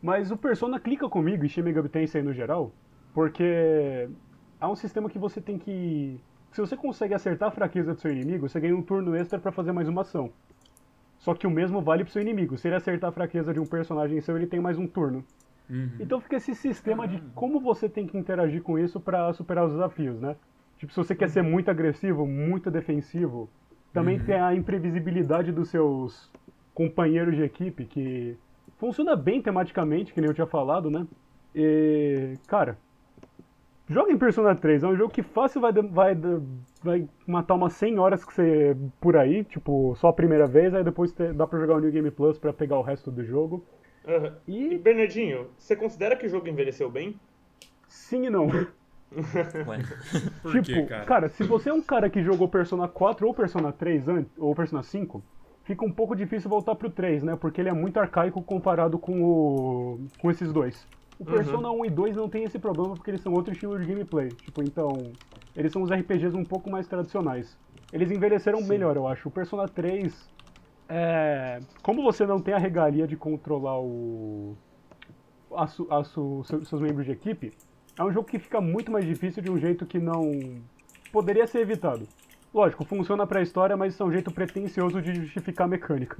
[0.00, 2.70] Mas o Persona clica comigo e Shin Megami Tensei no geral,
[3.12, 4.08] porque
[4.60, 6.20] há um sistema que você tem que...
[6.52, 9.50] Se você consegue acertar a fraqueza do seu inimigo, você ganha um turno extra pra
[9.50, 10.30] fazer mais uma ação.
[11.18, 12.56] Só que o mesmo vale pro seu inimigo.
[12.56, 15.24] Se ele acertar a fraqueza de um personagem seu, ele tem mais um turno.
[15.68, 15.90] Uhum.
[15.98, 19.72] Então fica esse sistema de como você tem que interagir com isso pra superar os
[19.72, 20.36] desafios, né?
[20.78, 23.48] Tipo, se você quer ser muito agressivo, muito defensivo,
[23.92, 26.30] também tem a imprevisibilidade dos seus
[26.74, 28.36] companheiros de equipe, que
[28.78, 31.06] funciona bem tematicamente, que nem eu tinha falado, né?
[31.54, 32.76] E, cara,
[33.88, 36.14] joga em Persona 3, é um jogo que fácil vai, vai,
[36.82, 40.84] vai matar umas 100 horas que você por aí, tipo, só a primeira vez, aí
[40.84, 43.64] depois dá pra jogar o New Game Plus pra pegar o resto do jogo.
[44.46, 47.18] E, E Bernardinho, você considera que o jogo envelheceu bem?
[47.88, 48.46] sim e não.
[48.46, 48.66] Ué.
[50.42, 51.28] Por tipo, quê, cara?
[51.28, 54.82] se você é um cara que jogou Persona 4 ou Persona 3 antes, ou Persona
[54.82, 55.22] 5,
[55.64, 57.36] fica um pouco difícil voltar pro 3, né?
[57.36, 60.86] Porque ele é muito arcaico comparado com o com esses dois.
[61.18, 61.32] O Uhum.
[61.34, 64.28] Persona 1 e 2 não tem esse problema porque eles são outro estilo de gameplay.
[64.28, 65.12] Tipo, então,
[65.56, 67.56] eles são os RPGs um pouco mais tradicionais.
[67.92, 69.28] Eles envelheceram melhor, eu acho.
[69.28, 70.28] O Persona 3
[70.88, 74.56] é, como você não tem a regalia de controlar o
[75.54, 77.52] a su- a su- seus seus membros de equipe,
[77.98, 80.32] é um jogo que fica muito mais difícil de um jeito que não
[81.12, 82.06] poderia ser evitado.
[82.52, 86.18] Lógico, funciona pra história, mas isso é um jeito pretensioso de justificar a mecânica.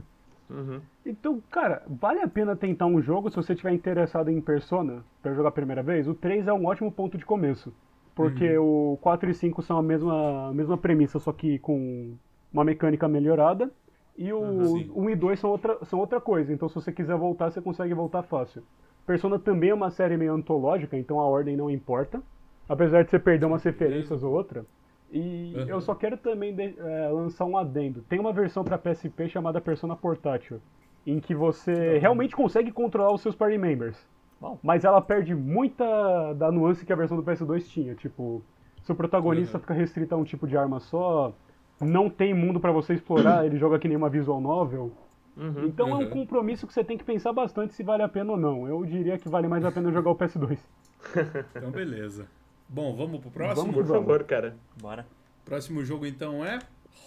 [0.48, 0.80] Uhum.
[1.04, 5.34] Então, cara, vale a pena tentar um jogo se você estiver interessado em Persona pra
[5.34, 6.06] jogar a primeira vez.
[6.06, 7.72] O 3 é um ótimo ponto de começo.
[8.14, 12.14] Porque o 4 e 5 são a mesma, a mesma premissa, só que com
[12.52, 13.70] uma mecânica melhorada.
[14.18, 14.90] E o sim.
[14.94, 16.52] 1 e 2 são outra, são outra coisa.
[16.52, 18.62] Então, se você quiser voltar, você consegue voltar fácil.
[19.06, 22.22] Persona também é uma série meio antológica, então a ordem não importa.
[22.68, 24.64] Apesar de você perder umas referências ou outra.
[25.12, 25.68] E Uhum.
[25.68, 28.02] eu só quero também de- é, lançar um adendo.
[28.08, 30.60] Tem uma versão para PSP chamada Persona Portátil,
[31.06, 33.96] em que você realmente consegue controlar os seus party members.
[34.40, 34.58] Bom.
[34.62, 37.94] Mas ela perde muita da nuance que a versão do PS2 tinha.
[37.94, 38.42] Tipo,
[38.82, 39.60] seu protagonista Uhum.
[39.60, 41.32] fica restrito a um tipo de arma só,
[41.80, 44.92] não tem mundo para você explorar, ele joga que nem uma visual novel.
[45.36, 45.66] Uhum.
[45.66, 46.10] Então é um Uhum.
[46.10, 48.66] compromisso que você tem que pensar bastante se vale a pena ou não.
[48.66, 50.58] Eu diria que vale mais a pena jogar o PS2.
[51.54, 52.26] Então, beleza.
[52.68, 53.56] Bom, vamos pro próximo?
[53.66, 54.06] Vamos Por Vamos.
[54.06, 54.56] favor, cara.
[54.80, 55.06] Bora.
[55.44, 56.58] Próximo jogo, então, é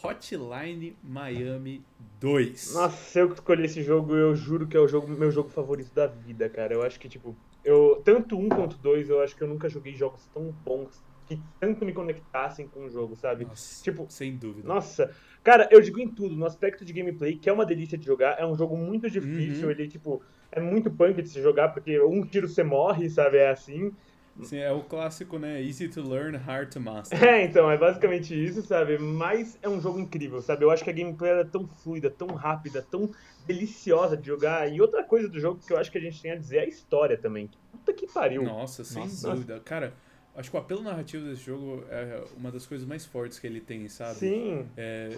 [0.03, 1.83] Hotline Miami
[2.21, 2.73] 2.
[2.75, 5.93] Nossa, eu que escolhi esse jogo, eu juro que é o jogo, meu jogo favorito
[5.93, 6.73] da vida, cara.
[6.73, 9.93] Eu acho que, tipo, eu tanto um quanto dois, eu acho que eu nunca joguei
[9.95, 13.45] jogos tão bons que tanto me conectassem com o jogo, sabe?
[13.45, 14.67] Nossa, Tipo, sem dúvida.
[14.67, 15.13] Nossa,
[15.43, 18.39] cara, eu digo em tudo, no aspecto de gameplay, que é uma delícia de jogar,
[18.39, 19.71] é um jogo muito difícil, Uhum.
[19.71, 23.37] ele, tipo, é muito punk de se jogar, porque um tiro você morre, sabe?
[23.37, 23.93] É assim.
[24.41, 25.61] Assim, é o clássico, né?
[25.61, 27.19] Easy to learn, hard to master.
[27.21, 28.97] É, então, é basicamente isso, sabe?
[28.97, 30.63] Mas é um jogo incrível, sabe?
[30.63, 33.11] Eu acho que a gameplay ela é tão fluida, tão rápida, tão
[33.45, 34.71] deliciosa de jogar.
[34.71, 36.61] E outra coisa do jogo que eu acho que a gente tem a dizer é
[36.61, 37.49] a história também.
[37.71, 38.41] Puta que pariu.
[38.43, 39.29] Nossa, sem Nossa.
[39.31, 39.59] dúvida.
[39.59, 39.93] Cara,
[40.39, 43.59] acho que o apelo narrativo desse jogo é uma das coisas mais fortes que ele
[43.59, 44.15] tem, sabe?
[44.15, 44.65] Sim.
[44.77, 45.09] É,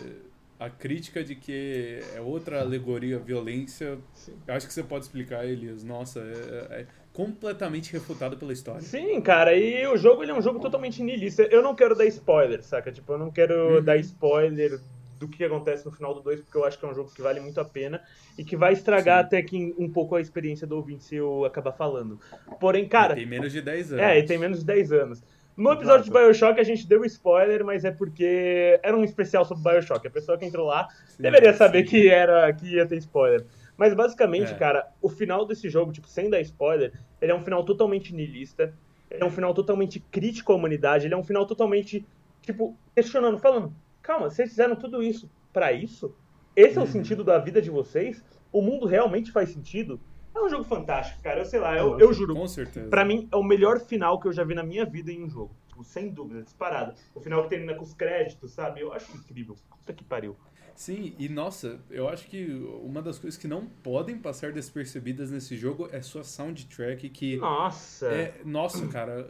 [0.59, 4.33] a crítica de que é outra alegoria à violência, Sim.
[4.47, 5.83] eu acho que você pode explicar, Elias.
[5.83, 8.81] Nossa, é, é completamente refutado pela história.
[8.81, 11.43] Sim, cara, e o jogo ele é um jogo totalmente niilista.
[11.43, 12.91] Eu não quero dar spoiler, saca?
[12.91, 13.83] Tipo, eu não quero Uhum.
[13.83, 14.79] dar spoiler
[15.21, 17.21] do que acontece no final do 2, porque eu acho que é um jogo que
[17.21, 18.01] vale muito a pena
[18.37, 19.25] e que vai estragar Sim.
[19.27, 22.19] até que um pouco a experiência do ouvinte se eu acabar falando.
[22.59, 24.03] Porém, cara, tem menos de 10 anos.
[24.03, 25.23] é, e tem menos de 10 anos.
[25.55, 26.25] No episódio de Exato.
[26.25, 30.07] Bioshock a gente deu spoiler, mas é porque era um especial sobre Bioshock.
[30.07, 31.89] A pessoa que entrou lá Sim, deveria saber sim.
[31.91, 33.45] que era que ia ter spoiler.
[33.77, 34.55] Mas basicamente, É.
[34.55, 38.73] cara, o final desse jogo, tipo, sem dar spoiler, ele é um final totalmente niilista.
[39.09, 41.05] Ele é um final totalmente crítico à humanidade.
[41.05, 42.03] Ele é um final totalmente,
[42.41, 46.15] tipo, questionando, falando: calma, vocês fizeram tudo isso pra isso?
[46.55, 46.91] Esse é o Uhum.
[46.91, 48.23] sentido da vida de vocês?
[48.51, 49.99] O mundo realmente faz sentido?
[50.35, 51.39] É um jogo fantástico, cara.
[51.41, 52.33] Eu sei lá, eu, eu juro.
[52.35, 52.89] Com certeza.
[52.89, 55.29] Pra mim, é o melhor final que eu já vi na minha vida em um
[55.29, 55.55] jogo.
[55.67, 56.93] Tipo, sem dúvida, disparado.
[57.15, 58.81] O final que termina com os créditos, sabe?
[58.81, 59.55] Eu acho incrível.
[59.69, 60.35] Puta que pariu.
[60.73, 62.45] Sim, e nossa, eu acho que
[62.81, 68.07] uma das coisas que não podem passar despercebidas nesse jogo é sua soundtrack, que Nossa.
[68.07, 69.29] é, nossa, cara,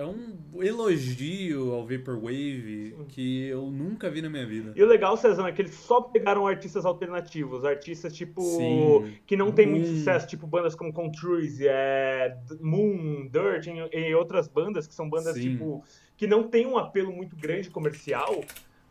[0.00, 4.72] é um elogio ao Vaporwave que eu nunca vi na minha vida.
[4.74, 8.40] E o legal, Cezão, é que eles só pegaram artistas alternativos, artistas tipo.
[8.40, 9.14] Sim.
[9.26, 14.86] que não tem muito sucesso, tipo bandas como Contruise, é, Moon, Dirt e, outras bandas
[14.86, 15.50] que são bandas Sim.
[15.50, 15.84] tipo.
[16.16, 18.42] que não tem um apelo muito grande comercial,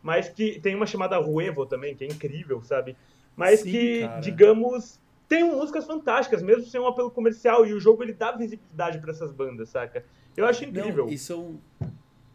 [0.04, 2.96] mas que tem uma chamada Ruevo também, que é incrível, sabe?
[3.36, 4.20] Mas que, cara.
[4.22, 5.00] digamos.
[5.28, 9.12] Tem músicas fantásticas, mesmo sem um apelo comercial, e o jogo ele dá visibilidade pra
[9.12, 10.04] essas bandas, saca?
[10.40, 11.06] Eu acho incrível.
[11.06, 11.60] Não, e são.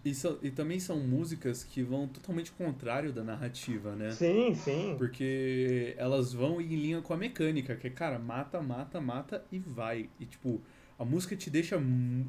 [0.05, 4.11] E, são- e também são músicas que vão totalmente contrário da narrativa, né?
[4.11, 4.95] Sim, sim.
[4.99, 9.59] Porque elas vão em linha com a mecânica, que é, cara, mata, mata, mata e
[9.59, 10.11] vai.
[10.21, 10.61] E, tipo,
[10.99, 11.81] a música te deixa.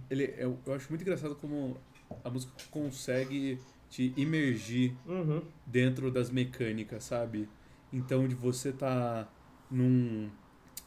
[0.09, 1.75] Ele, eu, eu acho muito engraçado como
[2.23, 3.59] a música consegue
[3.89, 5.41] te imergir Uhum.
[5.65, 7.49] dentro das mecânicas, sabe?
[7.91, 9.27] Então, de você tá
[9.69, 10.29] num.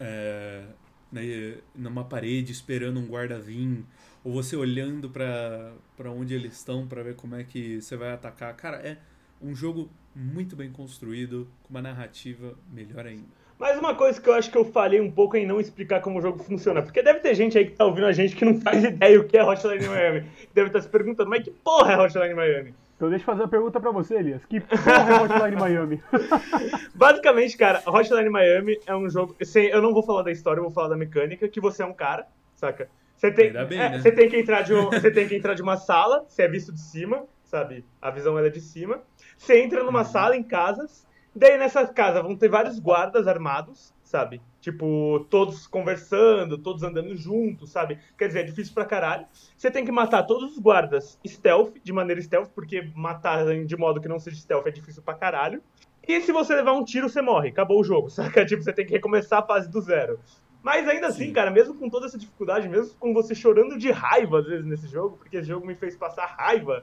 [0.00, 0.64] é,
[1.10, 3.84] né, numa parede esperando um guarda vir,
[4.24, 8.54] ou você olhando para onde eles estão para ver como é que você vai atacar.
[8.54, 8.98] Cara, é
[9.40, 13.38] um jogo muito bem construído, com uma narrativa melhor ainda.
[13.58, 16.18] Mas uma coisa que eu acho que eu falhei um pouco em não explicar como
[16.18, 18.60] o jogo funciona, porque deve ter gente aí que tá ouvindo a gente que não
[18.60, 20.26] faz ideia o que é Hotline Miami.
[20.54, 22.74] Deve estar tá se perguntando, mas que porra é Hotline Miami?
[22.98, 24.44] Então deixa eu fazer uma pergunta pra você, Elias.
[24.44, 26.02] Que porra é Hotline Miami?
[26.94, 29.36] Basicamente, cara, Hotline Miami é um jogo.
[29.54, 31.94] Eu não vou falar da história, eu vou falar da mecânica, que você é um
[31.94, 32.90] cara, saca?
[33.16, 33.98] Você tem, bem, é, né?
[34.00, 36.48] você tem, que, entrar de um, você tem que entrar de uma sala, você é
[36.48, 37.84] visto de cima, sabe?
[38.02, 39.00] A visão é de cima.
[39.36, 40.04] Você entra numa uhum.
[40.04, 41.08] sala em casas
[41.38, 44.40] Daí nessa casa vão ter vários guardas armados, sabe?
[44.60, 47.98] Tipo, todos conversando, todos andando juntos, sabe?
[48.16, 49.26] Quer dizer, é difícil pra caralho.
[49.56, 54.00] Você tem que matar todos os guardas stealth, de maneira stealth, porque matar de modo
[54.00, 55.62] que não seja stealth é difícil pra caralho.
[56.06, 57.50] E se você levar um tiro, você morre.
[57.50, 58.44] Acabou o jogo, saca?
[58.44, 60.18] Tipo, você tem que recomeçar a fase do zero.
[60.60, 61.32] Mas ainda assim, Sim.
[61.32, 64.88] cara, mesmo com toda essa dificuldade, mesmo com você chorando de raiva às vezes nesse
[64.88, 66.82] jogo, porque esse jogo me fez passar raiva,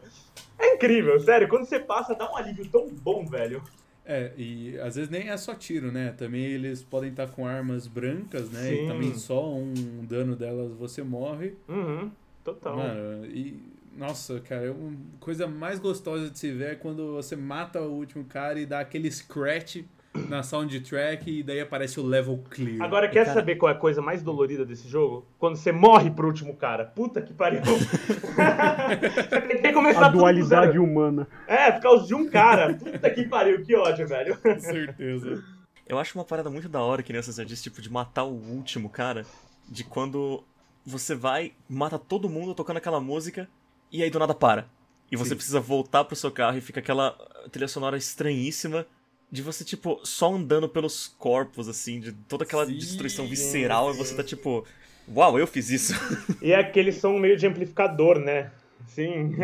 [0.58, 1.50] é incrível, sério.
[1.50, 3.62] Quando você passa, dá um alívio tão bom, velho.
[4.06, 6.14] É, e às vezes nem é só tiro, né?
[6.16, 8.70] Também eles podem estar com armas brancas, né?
[8.70, 8.84] Sim.
[8.84, 9.74] E também só um
[10.08, 11.56] dano delas você morre.
[11.68, 12.12] Uhum,
[12.44, 12.78] total.
[12.78, 13.76] Mano, e.
[13.98, 14.76] Nossa, cara, a
[15.22, 18.82] coisa mais gostosa de se ver é quando você mata o último cara e dá
[18.82, 19.84] aquele scratch
[20.30, 22.82] na soundtrack e daí aparece o level clear.
[22.82, 23.34] Agora, quer cara...
[23.34, 25.26] saber qual é a coisa mais dolorida desse jogo?
[25.38, 26.86] Quando você morre pro último cara.
[26.86, 27.62] Puta que pariu.
[27.66, 31.28] você tem que começar A dualidade humana.
[31.48, 32.74] É, por causa de um cara.
[32.74, 34.38] Puta que pariu, que ódio, velho.
[34.38, 35.44] Com certeza.
[35.88, 38.90] Eu acho uma parada muito da hora que nessa disse, tipo, de matar o último
[38.90, 39.26] cara.
[39.68, 40.44] De quando
[40.86, 43.48] você vai, mata todo mundo tocando aquela música
[43.92, 44.68] e aí do nada para.
[45.12, 45.36] E você Sim.
[45.36, 47.12] precisa voltar pro seu carro e fica aquela
[47.52, 48.86] trilha sonora estranhíssima
[49.32, 53.98] de você, tipo, só andando pelos corpos, assim, de toda aquela sim, destruição visceral, e
[53.98, 54.66] você tá tipo,
[55.14, 55.94] uau, eu fiz isso.
[56.42, 58.52] E é aquele som meio de amplificador, né?
[58.88, 59.34] Sim.
[59.34, 59.38] Uhum.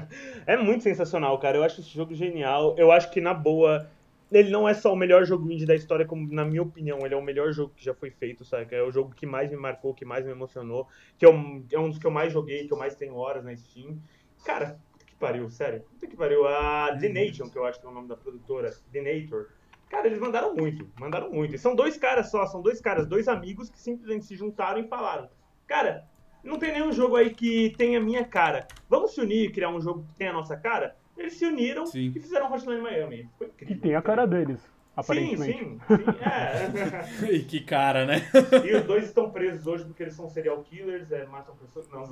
[0.46, 1.58] é muito sensacional, cara.
[1.58, 2.74] Eu acho esse jogo genial.
[2.78, 3.88] Eu acho que, na boa,
[4.30, 7.14] ele não é só o melhor jogo indie da história, como na minha opinião, ele
[7.14, 8.74] é o melhor jogo que já foi feito, sabe?
[8.74, 11.78] É o jogo que mais me marcou, que mais me emocionou, que é um, é
[11.78, 13.98] um dos que eu mais joguei, que eu mais tenho horas na Steam.
[14.44, 14.78] Cara,
[15.18, 15.80] pariu, sério.
[15.80, 16.46] Puta que pariu.
[16.46, 19.48] A The Nation, que eu acho que é o nome da produtora, The Nator.
[19.88, 21.54] Cara, eles mandaram muito, mandaram muito.
[21.54, 24.88] E são dois caras só, são dois caras, dois amigos que simplesmente se juntaram e
[24.88, 25.28] falaram:
[25.66, 26.04] Cara,
[26.42, 28.66] não tem nenhum jogo aí que tenha minha cara.
[28.88, 30.96] Vamos se unir e criar um jogo que tenha a nossa cara?
[31.16, 32.12] Eles se uniram Sim.
[32.14, 33.28] e fizeram Hotline Miami.
[33.38, 33.74] Foi incrível.
[33.74, 35.58] Que tem a cara deles aparentemente.
[35.58, 37.32] Sim, sim, sim é.
[37.36, 38.22] e que cara, né?
[38.64, 41.86] E os dois estão presos hoje porque eles são serial killers, é, matam pessoas.
[41.92, 42.06] Não,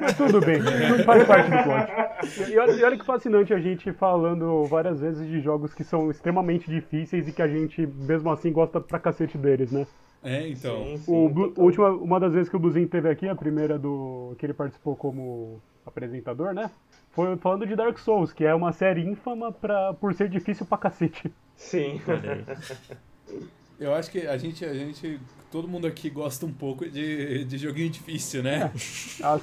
[0.00, 2.50] Mas tudo bem, tudo faz parte do plot.
[2.52, 6.10] E olha, e olha que fascinante a gente falando várias vezes de jogos que são
[6.10, 9.86] extremamente difíceis e que a gente, mesmo assim, gosta pra cacete deles, né?
[10.22, 10.84] É, então.
[10.84, 13.78] Sim, sim, o, Blue, última, uma das vezes que o Bluzinho teve aqui, a primeira
[13.78, 16.70] do que ele participou como apresentador, né?
[17.18, 20.78] Foi falando de Dark Souls, que é uma série ínfama pra, por ser difícil pra
[20.78, 21.34] cacete.
[21.56, 22.00] Sim.
[23.76, 25.18] Eu acho que a gente, a gente,
[25.50, 28.70] todo mundo aqui gosta um pouco de, de joguinho difícil, né?
[29.20, 29.24] É.
[29.26, 29.42] As,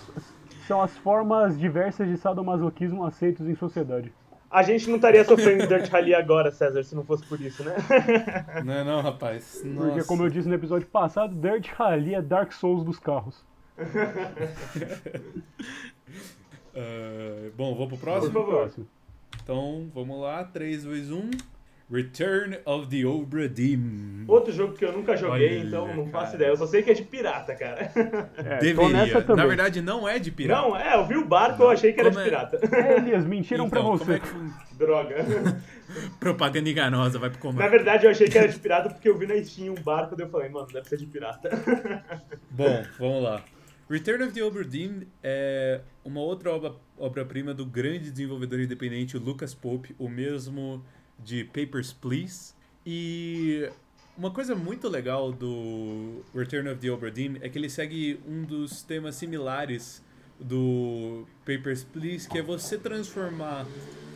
[0.65, 4.09] são as formas diversas de sadomasoquismo aceitos em sociedade.
[4.49, 7.75] A gente não estaria sofrendo Dirt Rally agora, César, se não fosse por isso, né?
[8.63, 9.61] Não, não, rapaz.
[9.65, 9.89] Nossa.
[9.89, 13.43] Porque, como eu disse no episódio passado, Dirt Rally é Dark Souls dos carros.
[16.75, 18.33] uh, bom, vou pro próximo?
[18.33, 18.71] Por favor.
[19.43, 20.43] Então, vamos lá.
[20.43, 21.29] 3, 2, 1.
[21.91, 24.25] Return of the Obra Dinn.
[24.27, 26.49] Outro jogo que eu nunca joguei, Olha, então não faço ideia.
[26.49, 27.91] Eu só sei que é de pirata, cara.
[28.37, 29.23] É, Deveria.
[29.35, 30.61] Na verdade, não é de pirata.
[30.61, 32.29] Não, é, eu vi o barco, eu achei que era Como de é?
[32.29, 32.59] pirata.
[32.75, 34.13] É, Elias, mentiram então, pra você.
[34.13, 34.27] É que...
[34.77, 35.15] Droga.
[36.19, 37.59] Propaganda enganosa, vai pro comando.
[37.59, 40.15] Na verdade, eu achei que era de pirata porque eu vi na Steam um barco,
[40.15, 41.49] daí eu falei, mano, deve ser de pirata.
[42.49, 43.41] Bom, vamos lá.
[43.87, 46.51] Return of the Obra Dinn é uma outra
[46.97, 50.83] obra-prima do grande desenvolvedor independente Lucas Pope, o mesmo
[51.19, 52.55] de Papers, Please.
[52.83, 53.69] E
[54.17, 58.43] uma coisa muito legal do Return of the Obra Dinn é que ele segue um
[58.43, 60.03] dos temas similares
[60.39, 63.67] do Papers, Please, que é você transformar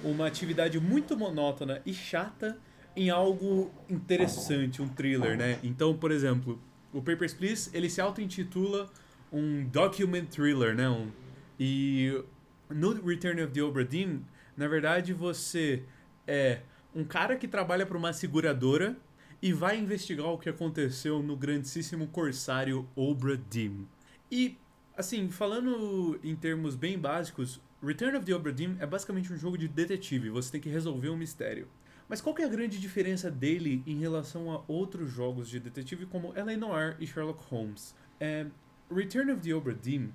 [0.03, 2.57] uma atividade muito monótona e chata
[2.95, 5.59] em algo interessante, um thriller, né?
[5.61, 6.59] Então, por exemplo,
[6.91, 8.89] o Papers, Please, ele se auto-intitula
[9.31, 10.89] um document thriller, né?
[10.89, 11.11] Um,
[11.59, 12.23] e
[12.69, 14.21] no Return of the Obra Dinn,
[14.55, 15.83] na verdade, você
[16.27, 16.61] é
[16.95, 18.95] um cara que trabalha para uma seguradora
[19.41, 23.85] e vai investigar o que aconteceu no grandíssimo corsário Obra Dinn.
[24.31, 24.57] E,
[24.97, 29.57] assim, falando em termos bem básicos, Return of the Obra Dinn é basicamente um jogo
[29.57, 31.67] de detetive, você tem que resolver um mistério.
[32.09, 36.07] Mas qual que é a grande diferença dele em relação a outros jogos de detetive
[36.07, 36.57] como L.A.
[36.57, 37.95] Noir e Sherlock Holmes?
[38.19, 38.47] É,
[38.91, 40.09] Return of the Obra Dinn,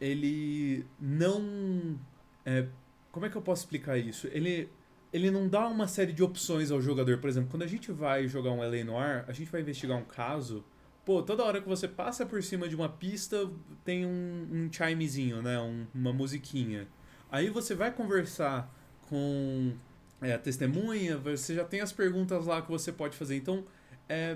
[0.00, 1.98] ele não...
[2.44, 2.66] É,
[3.10, 4.28] como é que eu posso explicar isso?
[4.32, 4.68] Ele,
[5.12, 7.18] ele não dá uma série de opções ao jogador.
[7.18, 8.84] Por exemplo, quando a gente vai jogar um L.A.
[8.84, 10.64] Noir, a gente vai investigar um caso...
[11.04, 13.48] Pô, toda hora que você passa por cima de uma pista,
[13.84, 15.56] tem um, um chimezinho, né?
[15.60, 16.88] Um, uma musiquinha.
[17.30, 18.68] Aí você vai conversar
[19.08, 19.72] com
[20.20, 23.36] é, a testemunha, você já tem as perguntas lá que você pode fazer.
[23.36, 23.64] Então,
[24.08, 24.34] é,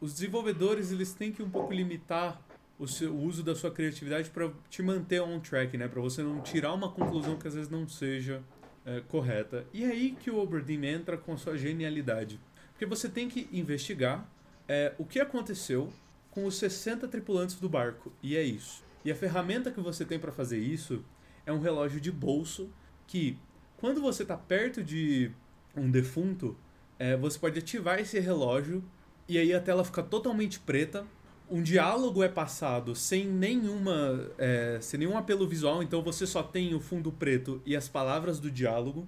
[0.00, 2.40] os desenvolvedores eles têm que um pouco limitar
[2.78, 5.88] o, seu, o uso da sua criatividade para te manter on track, né?
[5.88, 8.42] Para você não tirar uma conclusão que às vezes não seja
[8.84, 9.66] é, correta.
[9.72, 12.40] E é aí que o Oberdeen entra com a sua genialidade.
[12.72, 14.28] Porque você tem que investigar
[14.68, 15.92] é, o que aconteceu
[16.30, 18.12] com os 60 tripulantes do barco.
[18.22, 18.84] E é isso.
[19.04, 21.04] E a ferramenta que você tem para fazer isso
[21.46, 22.68] é um relógio de bolso
[23.06, 23.38] que,
[23.76, 25.30] quando você está perto de
[25.76, 26.56] um defunto,
[26.98, 28.84] é, você pode ativar esse relógio
[29.28, 31.06] e aí a tela fica totalmente preta.
[31.48, 36.74] Um diálogo é passado sem nenhuma, é, sem nenhum apelo visual, então você só tem
[36.74, 39.06] o fundo preto e as palavras do diálogo.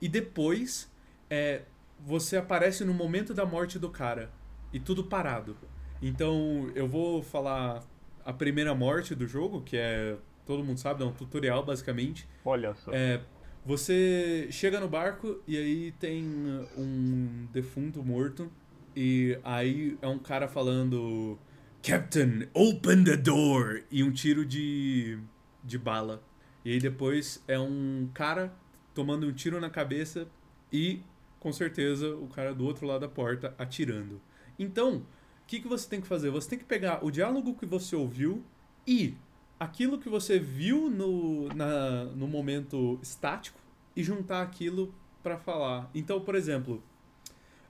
[0.00, 0.90] E depois
[1.30, 1.62] é,
[2.00, 4.30] você aparece no momento da morte do cara
[4.72, 5.56] e tudo parado.
[6.02, 7.82] Então eu vou falar
[8.24, 10.16] a primeira morte do jogo, que é.
[10.44, 12.28] Todo mundo sabe, é um tutorial basicamente.
[12.44, 12.92] Olha só.
[12.92, 13.20] É,
[13.64, 16.24] você chega no barco e aí tem
[16.76, 18.50] um defunto morto.
[18.94, 21.38] E aí é um cara falando.
[21.86, 23.84] Captain, open the door!
[23.92, 25.20] E um tiro de,
[25.62, 26.20] de bala.
[26.64, 28.52] E aí depois é um cara
[28.92, 30.26] tomando um tiro na cabeça
[30.72, 31.00] e,
[31.38, 34.20] com certeza, o cara do outro lado da porta atirando.
[34.58, 36.28] Então, o que, que você tem que fazer?
[36.30, 38.44] Você tem que pegar o diálogo que você ouviu
[38.84, 39.14] e
[39.60, 43.60] aquilo que você viu no, na, no momento estático
[43.94, 45.88] e juntar aquilo para falar.
[45.94, 46.82] Então, por exemplo,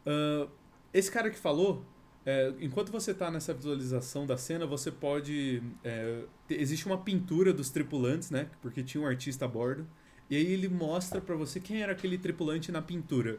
[0.06, 0.50] uh,
[0.94, 1.84] esse cara que falou,
[2.26, 5.62] é, enquanto você está nessa visualização da cena, você pode.
[5.84, 8.50] É, existe uma pintura dos tripulantes, né?
[8.60, 9.86] Porque tinha um artista a bordo.
[10.28, 13.38] E aí ele mostra para você quem era aquele tripulante na pintura.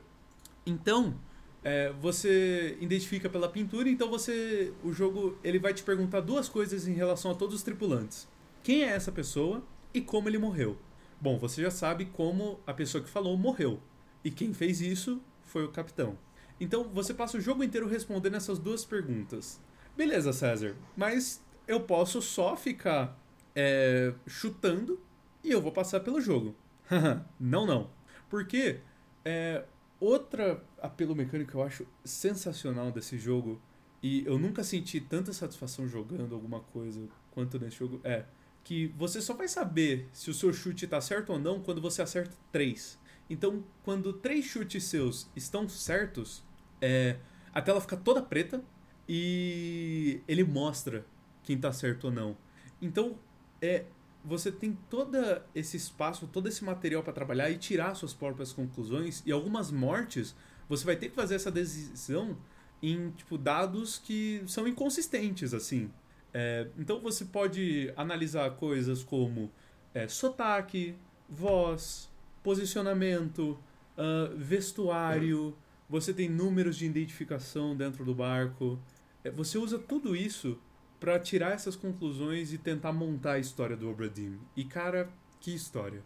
[0.65, 1.19] Então,
[1.61, 6.87] é, você identifica pela pintura, então você o jogo ele vai te perguntar duas coisas
[6.87, 8.25] em relação a todos os tripulantes.
[8.63, 9.61] Quem é essa pessoa
[9.93, 10.77] e como ele morreu?
[11.19, 13.81] Bom, você já sabe como a pessoa que falou morreu.
[14.23, 16.17] E quem fez isso foi o capitão.
[16.59, 19.59] Então você passa o jogo inteiro respondendo essas duas perguntas.
[19.95, 23.17] Beleza, César, mas eu posso só ficar
[23.55, 24.99] é, chutando
[25.43, 26.55] e eu vou passar pelo jogo.
[27.39, 27.89] não, não.
[28.29, 28.79] Porque
[29.23, 29.63] é,
[29.99, 33.59] Outra apelo mecânico que eu acho sensacional desse jogo,
[34.01, 38.25] e eu nunca senti tanta satisfação jogando alguma coisa quanto nesse jogo, é
[38.63, 42.03] que você só vai saber se o seu chute está certo ou não quando você
[42.03, 42.99] acerta três.
[43.27, 46.43] Então, quando três chutes seus estão certos,
[46.81, 47.17] é,
[47.53, 48.63] a tela fica toda preta
[49.07, 51.05] e ele mostra
[51.43, 52.37] quem está certo ou não.
[52.81, 53.17] Então,
[53.61, 53.85] é
[54.23, 55.17] você tem todo
[55.55, 59.23] esse espaço, todo esse material para trabalhar e tirar suas próprias conclusões.
[59.25, 60.35] E algumas mortes,
[60.67, 62.37] você vai ter que fazer essa decisão
[62.83, 65.89] em tipo dados que são inconsistentes, assim.
[66.33, 69.49] É, então você pode analisar coisas como
[69.93, 70.93] é, sotaque,
[71.29, 72.09] voz,
[72.43, 73.57] posicionamento,
[73.97, 75.55] uh, vestuário.
[75.89, 78.77] Você tem números de identificação dentro do barco.
[79.23, 80.59] É, você usa tudo isso
[80.99, 84.37] para tirar essas conclusões e tentar montar a história do Obradim.
[84.55, 86.01] E cara, que história.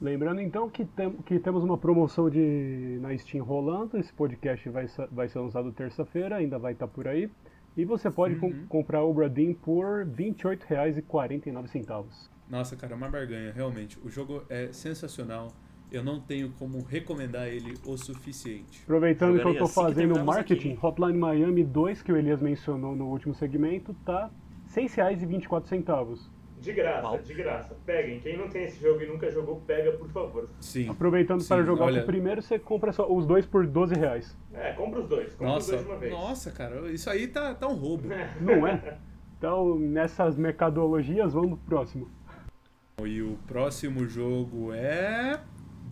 [0.00, 3.98] Lembrando então que, tem, que temos uma promoção de, na Steam rolando.
[3.98, 7.30] Esse podcast vai, vai ser lançado terça-feira, ainda vai estar tá por aí.
[7.76, 8.40] E você pode uhum.
[8.40, 12.30] com, comprar o Obradim por R$ 28,49.
[12.48, 13.98] Nossa, cara, uma barganha, realmente.
[14.02, 15.48] O jogo é sensacional
[15.96, 18.82] eu não tenho como recomendar ele o suficiente.
[18.82, 20.86] Aproveitando que eu estou assim fazendo marketing, aqui.
[20.86, 24.30] Hotline Miami 2, que o Elias mencionou no último segmento, tá
[24.74, 26.18] R$ 6,24.
[26.60, 27.76] De graça, de graça.
[27.84, 28.20] Peguem.
[28.20, 30.48] Quem não tem esse jogo e nunca jogou, pega, por favor.
[30.60, 30.88] Sim.
[30.88, 32.02] Aproveitando Sim, para jogar olha...
[32.02, 34.34] o primeiro, você compra só os dois por 12 reais.
[34.54, 35.30] É, compra os dois.
[35.34, 36.12] Compra nossa, os dois de uma vez.
[36.12, 38.08] Nossa, cara, isso aí tá, tá um roubo.
[38.40, 38.96] Não é?
[39.36, 42.10] Então, nessas mercadologias, vamos pro próximo.
[43.04, 45.38] E o próximo jogo é.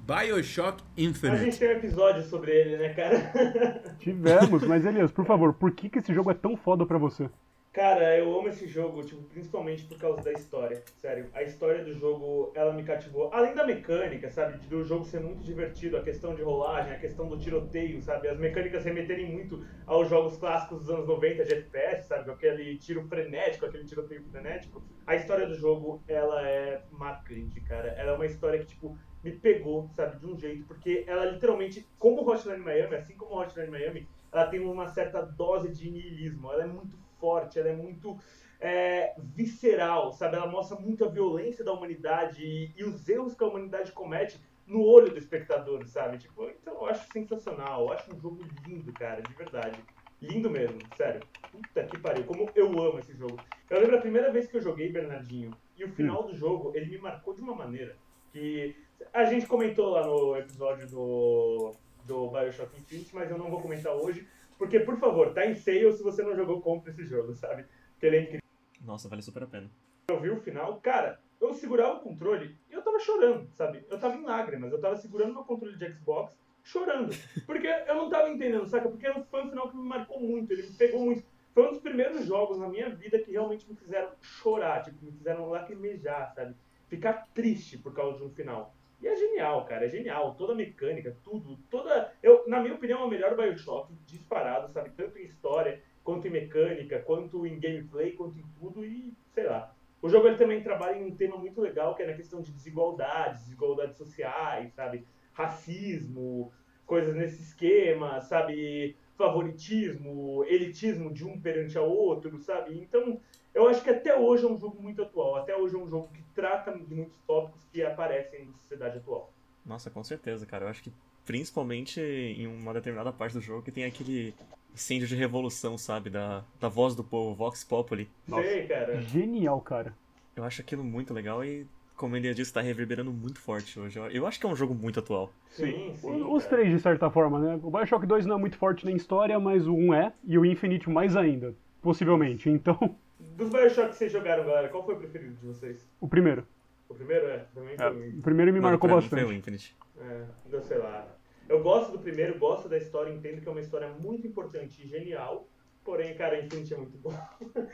[0.05, 1.41] Bioshock Infinite.
[1.41, 3.95] A gente tem um episódio sobre ele, né, cara?
[4.01, 7.31] Tivemos, mas Elias, por favor, por que, que esse jogo é tão foda pra você?
[7.73, 10.83] Cara, eu amo esse jogo, tipo, principalmente por causa da história.
[11.01, 13.33] Sério, a história do jogo, ela me cativou.
[13.33, 14.59] Além da mecânica, sabe?
[14.67, 18.29] Do jogo ser muito divertido, a questão de rolagem, a questão do tiroteio, sabe?
[18.29, 22.31] As mecânicas remeterem muito aos jogos clássicos dos anos 90 de FPS, sabe?
[22.31, 24.83] Aquele tiro frenético, aquele tiroteio frenético.
[25.07, 27.89] A história do jogo, ela é marcante, cara.
[27.97, 30.19] Ela é uma história que, tipo, me pegou, sabe?
[30.19, 30.65] De um jeito.
[30.67, 35.71] Porque ela literalmente, como Hotline Miami, assim como Hotline Miami, ela tem uma certa dose
[35.71, 36.51] de niilismo.
[36.53, 38.19] Ela é muito forte, ela é muito
[38.61, 40.37] é, visceral, sabe?
[40.37, 44.41] Ela mostra muito a violência da humanidade e, e, os erros que a humanidade comete
[44.67, 46.19] no olho do espectador, sabe?
[46.19, 49.79] Tipo, então eu acho sensacional, eu acho um jogo lindo, cara, de verdade.
[50.21, 51.21] Lindo mesmo, sério.
[51.51, 53.41] Puta que pariu, como eu amo esse jogo.
[53.69, 56.87] Eu lembro a primeira vez que eu joguei Bernardinho, e o final do jogo, ele
[56.87, 57.97] me marcou de uma maneira
[58.33, 58.77] que
[59.13, 61.75] a gente comentou lá no episódio do,
[62.05, 64.27] do Bioshock Infinite, mas eu não vou comentar hoje,
[64.59, 67.65] porque, por favor, tá em sale, se você não jogou, compre esse jogo, sabe?
[67.93, 68.43] Porque ele é incrível.
[68.81, 69.71] Nossa, vale super a pena.
[70.09, 73.85] Eu vi o final, cara, eu segurava o controle e eu tava chorando, sabe?
[73.91, 77.15] Eu tava em lágrimas, eu tava segurando meu controle de Xbox, chorando.
[77.47, 78.89] Porque eu não tava entendendo, saca?
[78.89, 81.25] Porque foi um final que me marcou muito, ele me pegou muito.
[81.55, 85.13] Foi um dos primeiros jogos na minha vida que realmente me fizeram chorar, tipo, me
[85.13, 86.55] fizeram lacrimejar, sabe?
[86.89, 88.75] Ficar triste por causa de um final.
[89.03, 90.35] E é genial, cara, é genial.
[90.37, 92.13] Toda a mecânica, tudo, toda.
[92.23, 94.91] Eu, na minha opinião, é o melhor Bioshock disparado, sabe?
[94.91, 99.75] Tanto em história, quanto em mecânica, quanto em gameplay, quanto em tudo, e sei lá.
[100.01, 102.53] O jogo ele também trabalha em um tema muito legal, que é na questão de
[102.53, 105.05] desigualdades, desigualdades sociais, sabe?
[105.33, 106.53] Racismo,
[106.87, 108.97] coisas nesse esquema, sabe?
[109.17, 112.79] Favoritismo, elitismo de um perante ao outro, sabe?
[112.79, 113.21] Então,
[113.55, 115.37] eu acho que até hoje é um jogo muito atual.
[115.37, 119.33] Até hoje é um jogo que trata de muitos tópicos que aparecem na sociedade atual.
[119.65, 120.65] Nossa, com certeza, cara.
[120.65, 120.93] Eu acho que
[121.25, 124.35] principalmente em uma determinada parte do jogo que tem aquele
[124.75, 126.11] incêndio de revolução, sabe?
[126.11, 128.09] Da, da voz do povo, Vox Populi.
[128.27, 129.01] Nossa, Sei, cara.
[129.03, 129.95] Genial, cara.
[130.35, 133.99] Eu acho aquilo muito legal e, como ele disse, tá reverberando muito forte hoje.
[134.13, 135.31] Eu acho que é um jogo muito atual.
[135.51, 136.23] Sim, sim.
[136.23, 137.61] Os três, de certa forma, né?
[137.63, 140.45] O Bioshock 2 não é muito forte na história, mas o 1 é, e o
[140.45, 142.49] Infinite mais ainda, possivelmente.
[142.49, 142.97] Então.
[143.37, 145.89] Dos Bioshock que vocês jogaram, galera, qual foi o preferido de vocês?
[146.01, 146.47] O primeiro.
[146.89, 149.23] O primeiro é, também é, O primeiro me Mano, marcou bastante.
[149.23, 149.77] Foi o Infinite.
[149.99, 151.07] É, eu sei lá.
[151.49, 154.87] Eu gosto do primeiro, gosto da história, entendo que é uma história muito importante e
[154.87, 155.49] genial.
[155.85, 157.13] Porém, cara, Infinity é muito bom.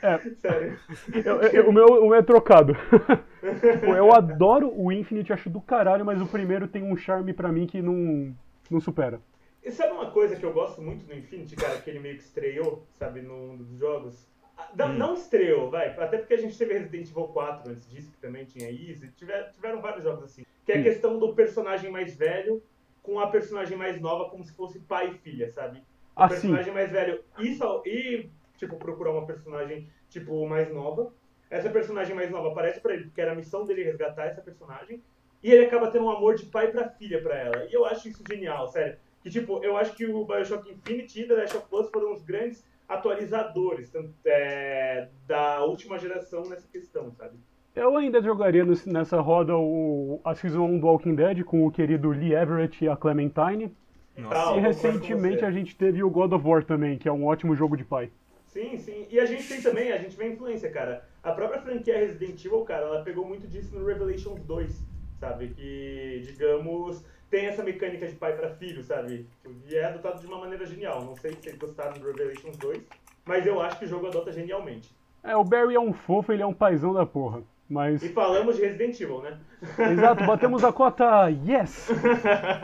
[0.02, 0.18] É.
[0.38, 0.78] Sério.
[1.12, 2.74] Eu, eu, o, meu, o meu é trocado.
[3.84, 7.52] Pô, eu adoro o Infinite, acho do caralho, mas o primeiro tem um charme pra
[7.52, 8.34] mim que não,
[8.70, 9.20] não supera.
[9.62, 12.22] E sabe uma coisa que eu gosto muito no Infinity, cara, que ele meio que
[12.22, 14.26] estreou, sabe, num dos jogos?
[14.74, 14.94] Não, hum.
[14.94, 15.88] não estreou, vai.
[15.88, 19.10] Até porque a gente teve Resident Evil 4 antes disso, que também tinha Easy.
[19.16, 20.44] Tiver, tiveram vários jogos assim.
[20.64, 22.62] Que é a questão do personagem mais velho
[23.02, 25.78] com a personagem mais nova, como se fosse pai e filha, sabe?
[25.78, 25.82] O
[26.22, 31.10] ah, personagem mais velho e, e, tipo, procurar uma personagem, tipo, mais nova.
[31.48, 35.02] Essa personagem mais nova aparece para ele, porque era a missão dele resgatar essa personagem.
[35.42, 37.64] E ele acaba tendo um amor de pai para filha para ela.
[37.64, 38.98] E eu acho isso genial, sério.
[39.22, 42.22] Que, tipo, eu acho que o Bioshock Infinite e The Last of Us foram os
[42.22, 47.36] grandes atualizadores tanto, é, da última geração nessa questão, sabe?
[47.76, 52.10] Eu ainda jogaria nessa roda o, a Season 1 do Walking Dead com o querido
[52.10, 53.72] Lee Everett e a Clementine.
[54.16, 54.56] Nossa.
[54.56, 57.76] E recentemente a gente teve o God of War também, que é um ótimo jogo
[57.76, 58.10] de pai.
[58.46, 59.06] Sim, sim.
[59.08, 61.06] E a gente tem também, a gente vê influência, cara.
[61.22, 64.82] A própria franquia Resident Evil, cara, ela pegou muito disso no Revelations 2,
[65.20, 65.48] sabe?
[65.50, 69.26] Que, digamos, tem essa mecânica de pai para filho, sabe?
[69.66, 71.04] E é adotado de uma maneira genial.
[71.04, 72.82] Não sei se vocês gostaram do Revelations 2,
[73.24, 74.90] mas eu acho que o jogo adota genialmente.
[75.22, 77.42] É, o Barry é um fofo, ele é um paizão da porra.
[77.68, 78.02] Mas...
[78.02, 79.38] E falamos de Resident Evil, né?
[79.92, 81.90] Exato, batemos a cota Yes!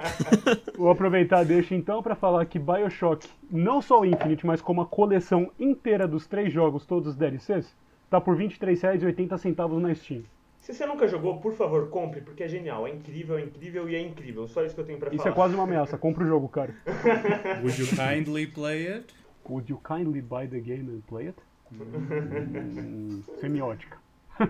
[0.79, 4.87] Vou aproveitar deixa então para falar que Bioshock, não só o Infinite, mas como a
[4.87, 7.77] coleção inteira dos três jogos, todos os DLCs,
[8.09, 10.23] tá por R$ 23,80 na Steam.
[10.65, 12.87] Se você nunca jogou, por favor, compre, porque é genial.
[12.87, 14.49] É incrível, é incrível e é incrível.
[14.49, 15.29] Só isso que eu tenho pra isso falar.
[15.29, 15.99] Isso é quase uma ameaça.
[15.99, 16.75] Compre o jogo, cara.
[17.61, 19.15] Would you kindly play it?
[19.47, 21.39] Would you kindly buy the game and play it?
[21.71, 23.99] Hum, semiótica.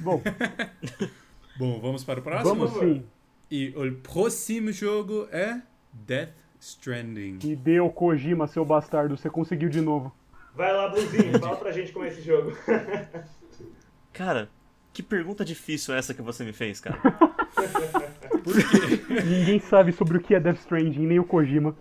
[0.00, 0.22] Bom.
[1.58, 2.68] Bom, vamos para o próximo?
[2.68, 3.04] Vamos sim.
[3.50, 5.60] E o próximo jogo é
[5.92, 7.40] Death Stranding.
[7.42, 10.14] E deu Kojima, seu bastardo, você conseguiu de novo.
[10.54, 12.52] Vai lá, Bluzinho, fala pra gente como é esse jogo.
[14.12, 14.48] Cara,
[14.92, 17.00] que pergunta difícil é essa que você me fez, cara?
[18.42, 19.22] Por quê?
[19.24, 21.76] Ninguém sabe sobre o que é Death Stranding, nem o Kojima.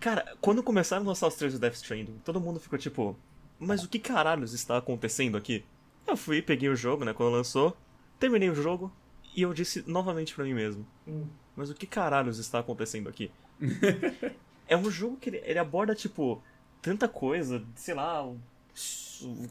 [0.00, 3.16] Cara, quando começaram a lançar os trailers do Death Stranding, todo mundo ficou tipo,
[3.58, 5.64] mas o que caralhos está acontecendo aqui?
[6.06, 7.76] Eu fui, peguei o jogo, né, quando lançou,
[8.18, 8.92] terminei o jogo
[9.34, 11.26] e eu disse novamente para mim mesmo, hum.
[11.56, 13.30] mas o que caralhos está acontecendo aqui?
[14.68, 16.42] é um jogo que ele, ele aborda, tipo,
[16.82, 18.30] tanta coisa, sei lá,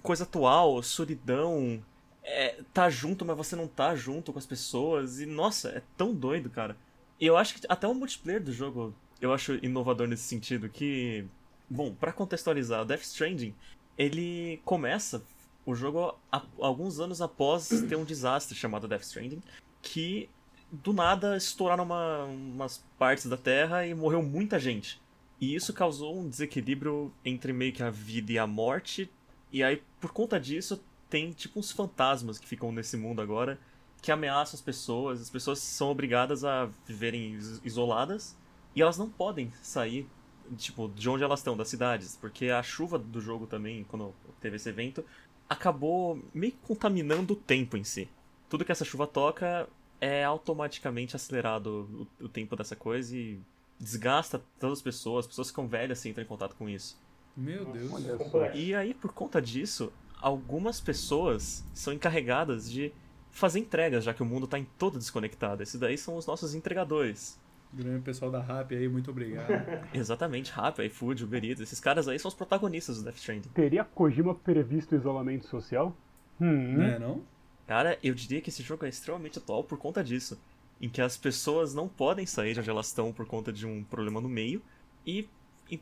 [0.01, 1.83] coisa atual, solidão,
[2.23, 5.19] é, tá junto, mas você não tá junto com as pessoas.
[5.19, 6.77] E nossa, é tão doido, cara.
[7.19, 10.69] Eu acho que até o multiplayer do jogo eu acho inovador nesse sentido.
[10.69, 11.25] Que,
[11.69, 13.53] bom, para contextualizar, Death Stranding
[13.97, 15.23] ele começa
[15.65, 16.17] o jogo
[16.59, 19.41] alguns anos após ter um desastre chamado Death Stranding,
[19.81, 20.29] que
[20.71, 24.99] do nada estouraram uma, umas partes da Terra e morreu muita gente.
[25.39, 29.09] E isso causou um desequilíbrio entre meio que a vida e a morte.
[29.51, 30.83] E aí, por conta disso,
[31.13, 33.59] tem tipo uns fantasmas que ficam nesse mundo agora
[34.01, 35.21] que ameaçam as pessoas.
[35.21, 38.35] As pessoas são obrigadas a viverem isoladas
[38.75, 40.09] e elas não podem sair
[40.57, 44.11] tipo de onde elas estão, das cidades, porque a chuva do jogo também, quando
[44.41, 45.05] teve esse evento,
[45.47, 48.09] acabou meio que contaminando o tempo em si.
[48.49, 49.69] Tudo que essa chuva toca
[50.01, 53.39] é automaticamente acelerado o, o tempo dessa coisa e
[53.79, 56.99] desgasta todas as pessoas, as pessoas ficam velhas sem entrar em contato com isso.
[57.37, 57.91] Meu Deus.
[58.53, 59.93] E aí, por conta disso,
[60.23, 62.93] algumas pessoas são encarregadas de
[63.29, 65.61] fazer entregas, já que o mundo está em todo desconectado.
[65.61, 67.37] Esses daí são os nossos entregadores.
[67.73, 69.49] Grande pessoal da Rap aí, muito obrigado.
[69.93, 73.49] Exatamente, Rap, iFood, Uber Eats, esses caras aí são os protagonistas do Death Stranding.
[73.49, 75.93] Teria Kojima previsto isolamento social?
[76.39, 76.77] Hum.
[76.77, 77.21] Não é não?
[77.67, 80.39] Cara, eu diria que esse jogo é extremamente atual por conta disso.
[80.79, 83.83] Em que as pessoas não podem sair de onde elas estão por conta de um
[83.83, 84.61] problema no meio
[85.05, 85.27] e,
[85.69, 85.81] e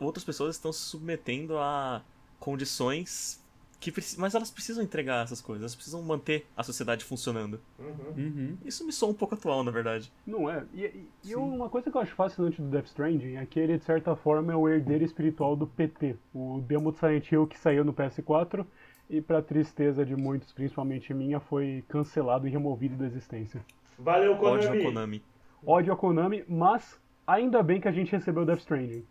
[0.00, 2.02] outras pessoas estão se submetendo a
[2.40, 3.40] condições
[3.80, 7.60] que mas elas precisam entregar essas coisas, elas precisam manter a sociedade funcionando.
[7.78, 8.14] Uhum.
[8.16, 8.58] Uhum.
[8.64, 10.12] Isso me soa um pouco atual, na verdade.
[10.26, 10.64] Não é?
[10.74, 13.78] E, e, e uma coisa que eu acho fascinante do Death Stranding é que ele,
[13.78, 17.58] de certa forma, é o herdeiro espiritual do PT, o demo de Silent Hill que
[17.58, 18.66] saiu no PS4
[19.08, 23.64] e, para tristeza de muitos, principalmente minha, foi cancelado e removido da existência.
[23.98, 24.58] Valeu, Konami!
[24.66, 25.22] Ódio a Konami.
[25.64, 29.04] Ódio a Konami, mas ainda bem que a gente recebeu Death Stranding.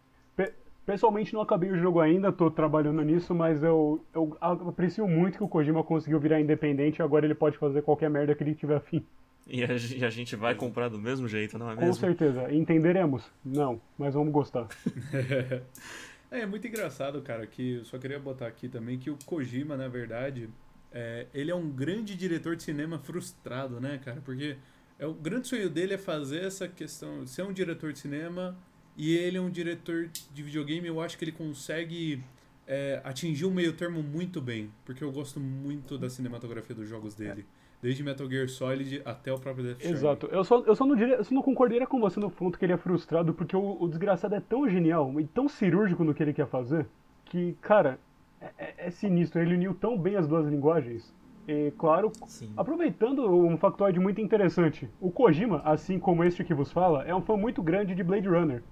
[0.87, 5.43] Pessoalmente não acabei o jogo ainda, tô trabalhando nisso, mas eu, eu aprecio muito que
[5.43, 8.77] o Kojima conseguiu virar independente e agora ele pode fazer qualquer merda que ele tiver
[8.77, 9.05] afim.
[9.45, 9.67] E a,
[9.97, 11.95] e a gente vai comprar do mesmo jeito, não é Com mesmo?
[11.95, 12.53] certeza.
[12.53, 13.29] Entenderemos?
[13.43, 14.69] Não, mas vamos gostar.
[16.31, 19.75] é, é muito engraçado, cara, que eu só queria botar aqui também que o Kojima,
[19.75, 20.49] na verdade,
[20.93, 24.21] é, ele é um grande diretor de cinema frustrado, né, cara?
[24.23, 24.55] Porque
[24.97, 28.57] é, o grande sonho dele é fazer essa questão, ser um diretor de cinema
[28.97, 32.21] e ele é um diretor de videogame, eu acho que ele consegue
[32.65, 37.15] é, atingir um meio termo muito bem, porque eu gosto muito da cinematografia dos jogos
[37.15, 37.45] dele.
[37.79, 39.97] Desde Metal Gear Solid até o próprio Death Stranding.
[39.97, 40.25] Exato.
[40.31, 42.65] Eu só, eu só não diria, eu só não concordaria com você no ponto que
[42.65, 46.23] ele é frustrado, porque o, o desgraçado é tão genial e tão cirúrgico no que
[46.23, 46.87] ele quer fazer,
[47.25, 47.99] que, cara,
[48.41, 49.39] é, é, é sinistro.
[49.39, 51.13] Ele uniu tão bem as duas linguagens.
[51.47, 52.51] E, claro, Sim.
[52.57, 57.21] aproveitando um factoide muito interessante, o Kojima, assim como este que vos fala, é um
[57.21, 58.63] fã muito grande de Blade Runner.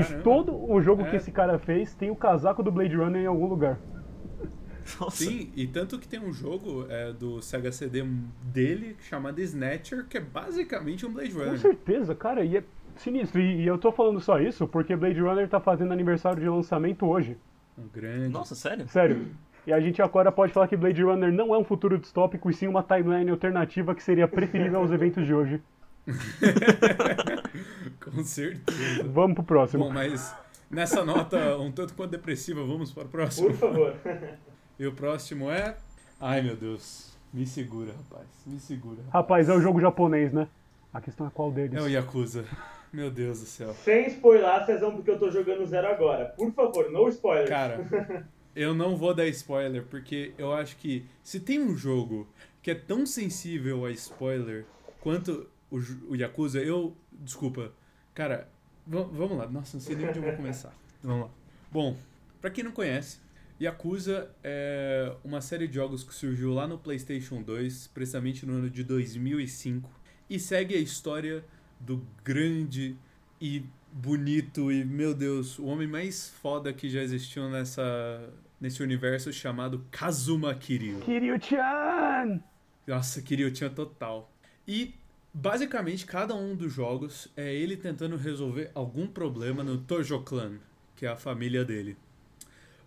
[0.00, 1.10] E todo o jogo É.
[1.10, 3.78] que esse cara fez tem o casaco do Blade Runner em algum lugar.
[5.00, 5.24] Nossa.
[5.24, 8.04] Sim, e tanto que tem um jogo é, do Sega CD
[8.42, 11.58] dele chamado Snatcher, que é basicamente um Blade Com Runner.
[11.58, 12.62] certeza, cara, e é
[12.96, 13.40] sinistro.
[13.40, 17.04] E, e eu tô falando só isso porque Blade Runner tá fazendo aniversário de lançamento
[17.04, 17.36] hoje.
[17.76, 18.28] Um grande.
[18.28, 18.86] Nossa, sério?
[18.88, 19.26] Sério.
[19.66, 22.54] E a gente agora pode falar que Blade Runner não é um futuro distópico, e
[22.54, 25.60] sim uma timeline alternativa que seria preferível aos eventos de hoje.
[28.14, 29.04] Com certeza.
[29.04, 29.84] Vamos pro próximo.
[29.84, 30.34] Bom, mas
[30.70, 33.48] nessa nota um tanto quanto depressiva, vamos para o próximo.
[33.48, 33.94] Por favor.
[34.78, 35.74] E o próximo é.
[36.20, 37.16] Ai meu Deus.
[37.32, 38.26] Me segura, rapaz.
[38.46, 38.98] Me segura.
[39.10, 40.46] Rapaz, é o jogo japonês, né?
[40.92, 41.74] A questão é qual deles.
[41.74, 42.44] É o Yakuza.
[42.92, 43.74] Meu Deus do céu.
[43.74, 46.26] Sem spoiler, Cezão, porque eu tô jogando zero agora.
[46.36, 47.48] Por favor, no spoiler.
[47.48, 47.86] Cara,
[48.54, 52.26] eu não vou dar spoiler, porque eu acho que se tem um jogo
[52.62, 54.64] que é tão sensível a spoiler
[55.00, 55.78] quanto o,
[56.10, 56.94] o Yakuza, eu.
[57.12, 57.72] Desculpa.
[58.16, 58.48] Cara,
[58.86, 59.46] va- vamos lá.
[59.46, 60.72] Nossa, não sei nem onde eu vou começar.
[61.04, 61.30] Vamos lá.
[61.70, 61.96] Bom,
[62.40, 63.18] pra quem não conhece,
[63.60, 68.70] Yakuza é uma série de jogos que surgiu lá no PlayStation 2, precisamente no ano
[68.70, 69.88] de 2005,
[70.30, 71.44] e segue a história
[71.78, 72.96] do grande
[73.40, 73.62] e
[73.92, 79.84] bonito e, meu Deus, o homem mais foda que já existiu nessa, nesse universo chamado
[79.90, 81.00] Kazuma Kiryu.
[81.00, 82.40] Kiryu-chan!
[82.86, 84.32] Nossa, Kiryu-chan total.
[84.66, 84.94] E,
[85.36, 90.58] basicamente, cada um dos jogos é ele tentando resolver algum problema no Tojo Clan,
[90.96, 91.96] que é a família dele.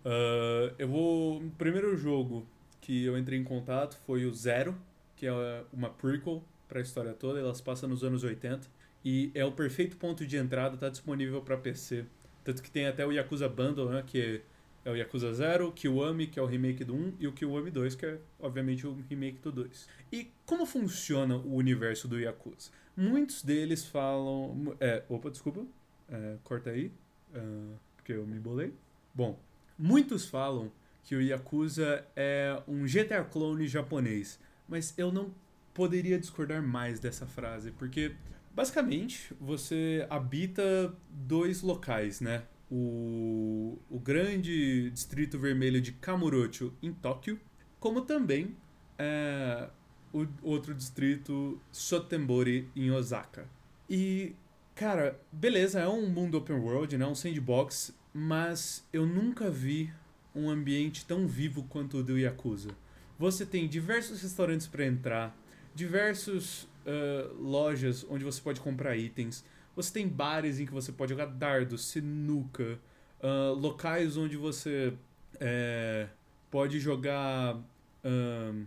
[0.04, 1.38] Ah, eu vou...
[1.38, 2.44] O primeiro jogo
[2.80, 4.76] que eu entrei em contato foi o Zero,
[5.16, 7.38] que é uma prequel para a história toda.
[7.38, 8.66] Elas passam nos anos 80.
[9.04, 12.04] E é o perfeito ponto de entrada, tá disponível para PC.
[12.44, 14.42] Tanto que tem até o Yakuza Bundle, né, que
[14.84, 17.70] é o Yakuza 0, o Kiwami, que é o remake do 1, e o Kiwami
[17.70, 19.88] 2, que é, obviamente, o remake do 2.
[20.12, 22.70] E como funciona o universo do Yakuza?
[22.96, 24.76] Muitos deles falam...
[24.80, 25.64] É, opa, desculpa.
[26.08, 26.90] É, corta aí,
[27.34, 28.74] ah, porque eu me bolei.
[29.14, 29.38] Bom,
[29.78, 30.72] muitos falam
[31.04, 34.38] que o Yakuza é um GTA clone japonês.
[34.68, 35.34] Mas eu não
[35.74, 38.14] poderia discordar mais dessa frase, porque
[38.54, 42.44] basicamente você habita dois locais, né?
[42.70, 47.40] O, o grande distrito vermelho de Kamurocho em Tóquio,
[47.80, 48.56] como também
[48.98, 49.68] é,
[50.12, 53.48] o outro distrito Sotembori em Osaka.
[53.88, 54.34] E,
[54.74, 57.06] cara, beleza, é um mundo open world, né?
[57.06, 59.92] Um sandbox, mas eu nunca vi
[60.34, 62.70] um ambiente tão vivo quanto o do Yakuza.
[63.18, 65.36] Você tem diversos restaurantes para entrar,
[65.74, 69.44] diversos uh, lojas onde você pode comprar itens.
[69.82, 72.78] Você tem bares em que você pode jogar dardos, sinuca,
[73.22, 74.92] uh, locais onde você
[75.38, 76.06] é,
[76.50, 78.66] pode jogar uh,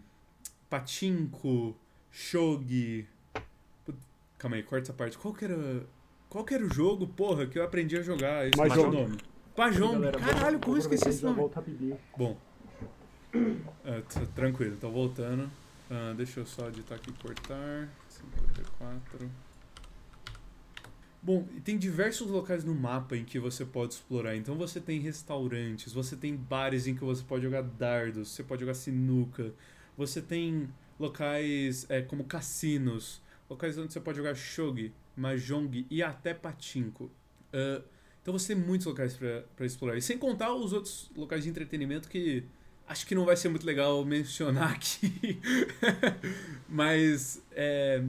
[0.69, 1.75] patinco,
[2.11, 3.07] shogi.
[4.37, 5.17] Calma aí, corta essa parte.
[5.17, 5.85] Qual que era,
[6.29, 8.47] qual que era o jogo, porra, que eu aprendi a jogar?
[8.47, 8.95] Esse Mahjong.
[8.95, 9.17] nome.
[9.93, 11.35] Galera, Caralho, como eu esqueci esse nome?
[12.17, 12.37] Bom.
[13.31, 15.49] T- tranquilo, tô voltando.
[15.89, 17.87] Ah, deixa eu só editar aqui e cortar.
[18.09, 19.29] 54.
[21.23, 24.35] Bom, tem diversos locais no mapa em que você pode explorar.
[24.35, 28.59] Então você tem restaurantes, você tem bares em que você pode jogar dardos, você pode
[28.59, 29.53] jogar sinuca,
[29.97, 30.69] você tem
[30.99, 37.09] locais é, como cassinos, locais onde você pode jogar shogi, mahjong e até patinco.
[37.53, 37.81] Ah,
[38.21, 39.95] então você tem muitos locais para explorar.
[39.95, 42.43] E sem contar os outros locais de entretenimento que
[42.85, 45.39] acho que não vai ser muito legal mencionar aqui.
[46.67, 48.03] Mas é,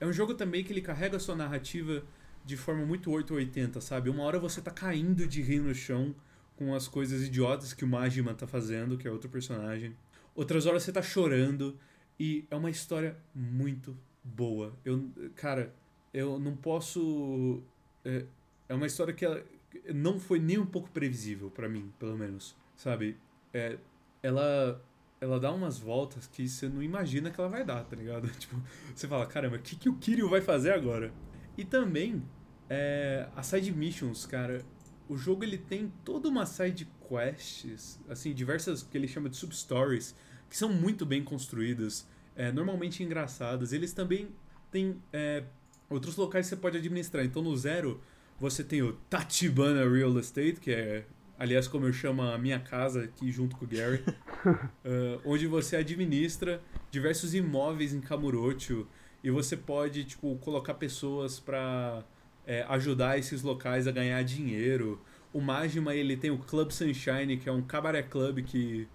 [0.00, 2.02] é um jogo também que ele carrega a sua narrativa
[2.46, 4.08] de forma muito 880, sabe?
[4.08, 6.14] Uma hora você tá caindo de rir no chão
[6.54, 9.96] com as coisas idiotas que o Majima tá fazendo, que é outro personagem.
[10.32, 11.76] Outras horas você tá chorando
[12.18, 14.72] e é uma história muito boa.
[14.84, 15.74] Eu, cara,
[16.14, 17.60] eu não posso
[18.04, 18.24] é,
[18.68, 19.44] é uma história que ela
[19.92, 23.16] não foi nem um pouco previsível pra mim, pelo menos, sabe?
[23.52, 23.76] É,
[24.22, 24.80] ela
[25.20, 28.28] ela dá umas voltas que você não imagina que ela vai dar, tá ligado?
[28.38, 28.56] Tipo,
[28.94, 31.12] você fala, caramba, o que, que o Kiryu vai fazer agora?
[31.56, 32.22] E também,
[32.68, 34.64] é, as side missions, cara,
[35.08, 40.14] o jogo ele tem toda uma side quests, assim, diversas que ele chama de sub-stories,
[40.48, 43.72] que são muito bem construídas, é, normalmente engraçadas.
[43.72, 44.28] Eles também
[44.70, 45.44] têm é,
[45.88, 47.24] outros locais que você pode administrar.
[47.24, 48.00] Então no Zero,
[48.38, 51.06] você tem o Tachibana Real Estate, que é,
[51.38, 54.02] aliás, como eu chamo a minha casa aqui junto com o Gary,
[54.44, 56.60] uh, onde você administra
[56.90, 58.86] diversos imóveis em Kamurocho
[59.22, 62.04] e você pode, tipo, colocar pessoas para
[62.46, 65.00] é, ajudar esses locais a ganhar dinheiro.
[65.32, 68.88] O Majima, ele tem o Club Sunshine, que é um cabaré club que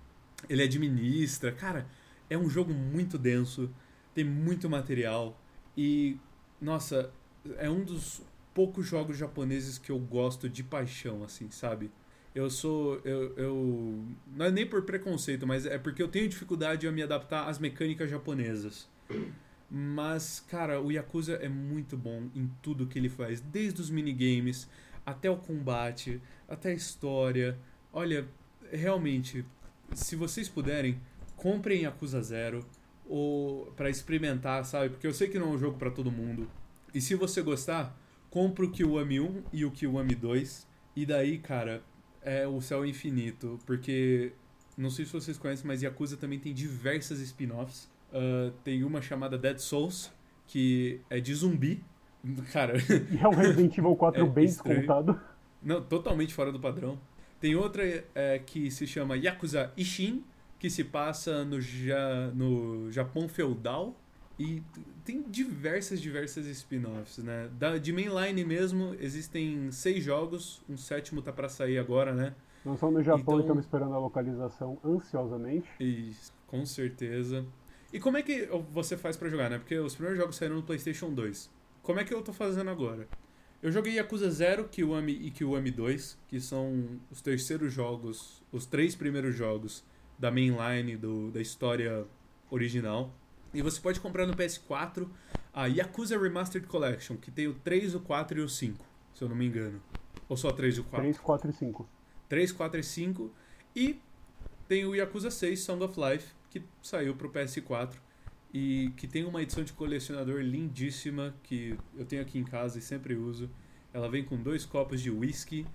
[0.49, 1.51] ele administra.
[1.51, 1.85] Cara,
[2.29, 3.69] é um jogo muito denso,
[4.15, 5.39] tem muito material
[5.77, 6.17] e,
[6.59, 7.11] nossa,
[7.57, 8.21] é um dos
[8.53, 11.91] poucos jogos japoneses que eu gosto de paixão, assim, sabe?
[12.33, 13.01] Eu sou.
[13.03, 14.05] Eu, eu.
[14.33, 17.59] Não é nem por preconceito, mas é porque eu tenho dificuldade a me adaptar às
[17.59, 18.87] mecânicas japonesas.
[19.73, 24.69] Mas, cara, o Yakuza é muito bom em tudo que ele faz, desde os minigames
[25.05, 27.57] até o combate, até a história.
[27.93, 28.27] Olha,
[28.69, 29.45] realmente,
[29.93, 30.99] se vocês puderem,
[31.37, 32.65] comprem Yakuza Zero
[33.07, 34.89] ou para experimentar, sabe?
[34.89, 36.49] Porque eu sei que não é um jogo para todo mundo.
[36.93, 37.97] E se você gostar,
[38.29, 40.67] compra o Kiwami 1 e o Kiwami 2.
[40.97, 41.81] E daí, cara,
[42.21, 44.33] é o céu infinito, porque
[44.77, 47.89] não sei se vocês conhecem, mas Yakuza também tem diversas spin-offs.
[48.11, 50.11] Uh, tem uma chamada Dead Souls,
[50.47, 51.83] que é de zumbi.
[52.51, 52.73] Cara,
[53.11, 54.79] E é um Resident Evil 4 É bem estranho.
[54.79, 55.19] descontado.
[55.63, 56.99] não, totalmente fora do padrão.
[57.39, 57.83] Tem outra
[58.13, 60.23] é, que se chama Yakuza Ishin,
[60.59, 63.95] que se passa no, ja, no Japão feudal.
[64.37, 64.61] E
[65.05, 67.49] tem diversas, diversas spin-offs, né?
[67.59, 70.61] Da, de mainline mesmo, existem seis jogos.
[70.69, 72.33] Um sétimo tá pra sair agora, né?
[72.65, 75.67] Não só no Japão Então- e estamos esperando a localização ansiosamente.
[75.79, 76.11] E,
[76.47, 77.45] com certeza.
[77.93, 79.57] E como é que você faz pra jogar, né?
[79.57, 81.49] Porque os primeiros jogos saíram no PlayStation 2.
[81.83, 83.07] Como é que eu tô fazendo agora?
[83.61, 88.95] Eu joguei Yakuza 0, Kiwami e Kiwami 2, que são os terceiros jogos, os três
[88.95, 89.83] primeiros jogos
[90.17, 92.05] da mainline do, da história
[92.49, 93.13] original.
[93.53, 95.07] E você pode comprar no PS4
[95.53, 99.29] a Yakuza Remastered Collection, que tem o 3, o 4 e o 5, se eu
[99.29, 99.81] não me engano.
[100.29, 101.01] Ou só 3 e o 4?
[101.01, 101.89] 3, 4 e 5.
[102.29, 103.31] 3, 4 e 5.
[103.75, 103.99] E
[104.67, 107.93] tem o Yakuza 6 Song of Life, que saiu pro PS4
[108.53, 112.81] e que tem uma edição de colecionador lindíssima que eu tenho aqui em casa e
[112.81, 113.49] sempre uso.
[113.93, 115.65] Ela vem com dois copos de whisky,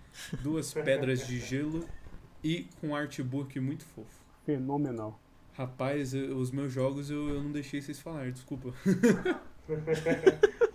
[0.43, 1.85] duas pedras de gelo
[2.45, 4.25] e com um artbook muito fofo.
[4.45, 5.19] Fenomenal.
[5.55, 8.73] Rapaz, eu- os meus jogos eu, eu não deixei vocês falar, desculpa.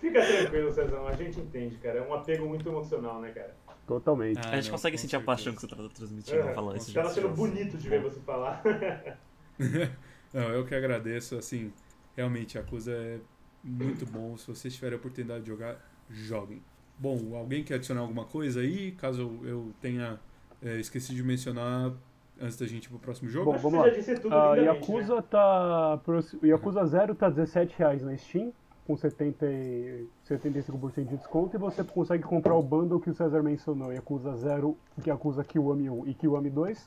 [0.00, 2.00] Fica tranquilo, Cezão, a gente entende, cara.
[2.00, 3.54] É um apego muito emocional, né, cara?
[3.86, 4.38] Totalmente.
[4.44, 5.66] Ah, a gente não, consegue sentir a paixão certeza.
[5.76, 6.90] que você tá transmitindo É, falar isso.
[6.92, 7.10] Gente.
[7.12, 8.62] sendo bonito de ver você falar.
[10.32, 11.72] Não, eu que agradeço, assim,
[12.16, 13.20] realmente, a coisa é
[13.62, 14.36] muito bom.
[14.36, 15.76] Se vocês tiverem a oportunidade de jogar,
[16.08, 16.62] joguem.
[16.98, 18.92] Bom, alguém quer adicionar alguma coisa aí?
[18.92, 20.18] Caso eu tenha
[20.62, 21.92] é, esquecido de mencionar
[22.40, 23.52] antes da gente ir pro próximo jogo?
[23.52, 23.88] Bom, vamos lá.
[23.88, 25.24] lindamente, Yakuza né?
[25.30, 26.00] tá.
[26.42, 28.52] Yakuza 0 tá R$17,00 na Steam,
[28.86, 33.42] com 70, e- 75% de desconto, e você consegue comprar o bundle que o César
[33.42, 34.76] mencionou, Yakuza 0,
[35.06, 36.86] Yakuza Kiwami 1 e Kiwami 2,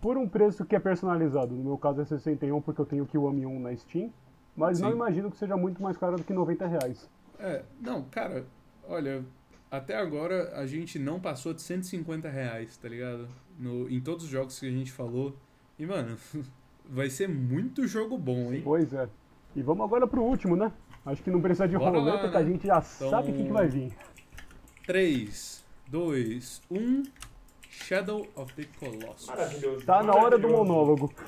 [0.00, 1.54] por um preço que é personalizado.
[1.54, 4.12] No meu caso é 61 porque eu tenho o Kiwami 1 na Steam,
[4.56, 4.96] mas não Sim.
[4.96, 7.08] imagino que seja muito mais caro do que R$90,00.
[7.38, 8.46] É, não, cara,
[8.88, 9.24] olha,
[9.70, 13.28] até agora a gente não passou de 150 reais, tá ligado?
[13.58, 15.36] No, em todos os jogos que a gente falou.
[15.78, 16.16] E, mano,
[16.88, 18.62] vai ser muito jogo bom, hein?
[18.64, 19.08] Pois é.
[19.54, 20.70] E vamos agora pro último, né?
[21.04, 22.46] Acho que não precisa de Bora lá, roleta, que a né?
[22.50, 23.92] gente já Então- sabe o que, que vai vir.
[24.86, 27.02] 3, 2, 1.
[27.84, 29.26] Shadow of the Colossus.
[29.28, 29.86] Maravilhoso.
[29.86, 31.12] Tá na hora do monólogo.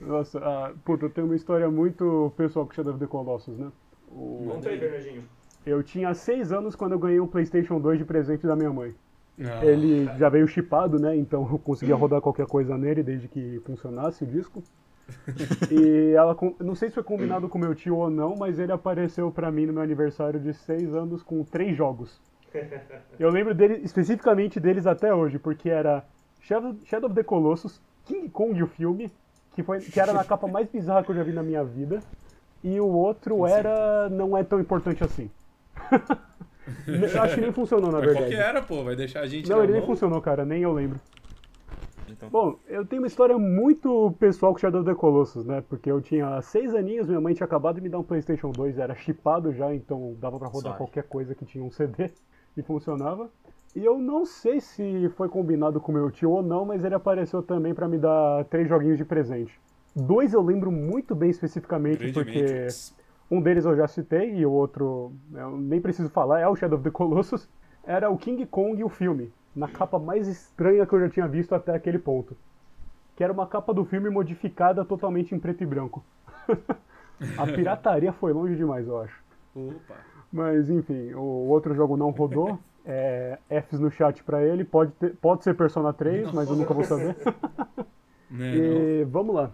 [0.00, 3.70] Nossa, ah, puta, eu tenho uma história muito pessoal com Shadow of the Colossus, né?
[4.10, 5.24] O- Conta aí, Bernardinho.
[5.66, 8.94] Eu tinha 6 anos quando eu ganhei um PlayStation 2 de presente da minha mãe.
[9.40, 11.16] Ah, Ele já veio chipado, né?
[11.16, 14.62] Então eu conseguia rodar qualquer coisa nele desde que funcionasse o disco.
[15.70, 19.30] E ela, não sei se foi combinado com meu tio ou não, mas ele apareceu
[19.30, 22.20] pra mim no meu aniversário de 6 anos com três jogos.
[23.18, 26.04] Eu lembro dele, especificamente deles até hoje, porque era
[26.40, 29.10] Shadow, Shadow of the Colossus, King Kong o filme,
[29.54, 32.00] que, foi, que era na capa mais bizarra que eu já vi na minha vida,
[32.62, 35.30] e o outro era Não É Tão Importante Assim.
[36.86, 38.34] Eu Acho que nem funcionou, na Mas qual verdade.
[38.36, 38.84] que era, pô?
[38.84, 39.88] Vai deixar a gente Não, na ele nem mão?
[39.88, 41.00] funcionou, cara, nem eu lembro.
[42.10, 45.62] Então, Bom, eu tenho uma história muito pessoal com Shadow of the Colossus, né?
[45.68, 48.78] Porque eu tinha seis aninhos, minha mãe tinha acabado de me dar um PlayStation 2,
[48.78, 50.78] era chipado já, então dava pra rodar Suave.
[50.78, 52.10] qualquer coisa que tinha um CD
[52.60, 53.30] e funcionava.
[53.74, 57.42] E eu não sei se foi combinado com meu tio ou não, mas ele apareceu
[57.42, 59.60] também pra me dar três joguinhos de presente.
[59.94, 62.66] Dois eu lembro muito bem especificamente, porque
[63.30, 66.78] um deles eu já citei e o outro eu nem preciso falar, é o Shadow
[66.78, 67.48] of the Colossus.
[67.84, 71.28] Era o King Kong e o filme, na capa mais estranha que eu já tinha
[71.28, 72.36] visto até aquele ponto.
[73.16, 76.04] Que era uma capa do filme modificada totalmente em preto e branco.
[77.36, 79.20] A pirataria foi longe demais, eu acho.
[79.54, 79.96] Opa.
[80.32, 82.58] Mas enfim, o outro jogo não rodou.
[82.84, 86.72] É, Fs no chat pra ele, pode, ter- pode ser Persona 3, mas eu nunca
[86.74, 87.14] vou saber.
[88.30, 88.56] Né, não.
[88.58, 89.50] E vamos lá.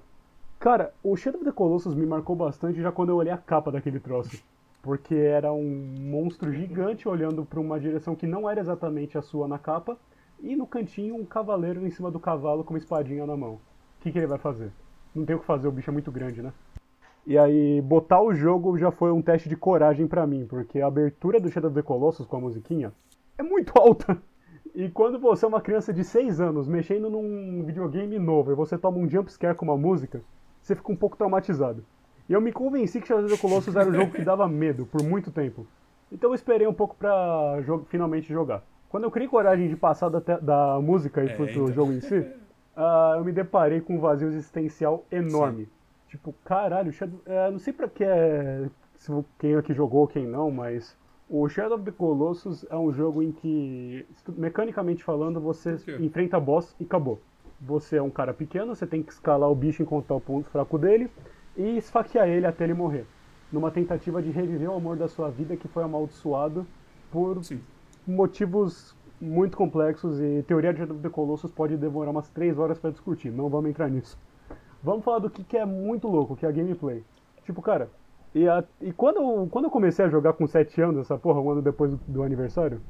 [0.58, 3.70] Cara, o Shadow of the Colossus me marcou bastante já quando eu olhei a capa
[3.70, 4.42] daquele troço.
[4.82, 9.46] Porque era um monstro gigante olhando para uma direção que não era exatamente a sua
[9.46, 9.96] na capa.
[10.42, 13.52] E no cantinho um cavaleiro em cima do cavalo com uma espadinha na mão.
[13.54, 13.60] O
[14.00, 14.72] que, que ele vai fazer?
[15.14, 16.52] Não tem o que fazer, o bicho é muito grande, né?
[17.26, 20.86] E aí, botar o jogo já foi um teste de coragem pra mim, porque a
[20.86, 22.92] abertura do Shadow of the Colossus com a musiquinha
[23.38, 24.18] é muito alta.
[24.74, 28.76] E quando você é uma criança de 6 anos mexendo num videogame novo e você
[28.76, 30.20] toma um jumpscare com uma música,
[30.60, 31.84] você fica um pouco traumatizado.
[32.28, 34.84] E eu me convenci que Shadow of the Colossus era um jogo que dava medo
[34.86, 35.66] por muito tempo.
[36.12, 38.62] Então eu esperei um pouco pra jo- finalmente jogar.
[38.88, 41.72] Quando eu criei coragem de passar da, da música e É, fui pro então.
[41.72, 42.26] jogo em si,
[42.76, 45.68] ah, eu me deparei com um vazio existencial enorme.
[46.14, 50.48] Tipo, caralho, Shadow, é, não sei pra que é, se quem aqui jogou, quem não,
[50.48, 50.96] mas
[51.28, 56.72] o Shadow of the Colossus é um jogo em que, mecanicamente falando, você enfrenta boss
[56.78, 57.20] e acabou.
[57.60, 60.78] Você é um cara pequeno, você tem que escalar o bicho, encontrar o ponto fraco
[60.78, 61.10] dele
[61.56, 63.06] e esfaquear ele até ele morrer.
[63.50, 66.64] Numa tentativa de reviver o amor da sua vida que foi amaldiçoado
[67.10, 67.60] por Sim.
[68.06, 72.78] motivos muito complexos e teoria de Shadow of the Colossus pode demorar umas 3 horas
[72.78, 74.16] pra discutir, não vamos entrar nisso.
[74.84, 77.04] Vamos falar do que, que é muito louco, que é a gameplay.
[77.44, 77.90] Tipo, cara,
[78.34, 81.40] e, a- e quando, eu, quando eu comecei a jogar com 7 anos, essa porra,
[81.40, 82.82] um ano depois do, do aniversário,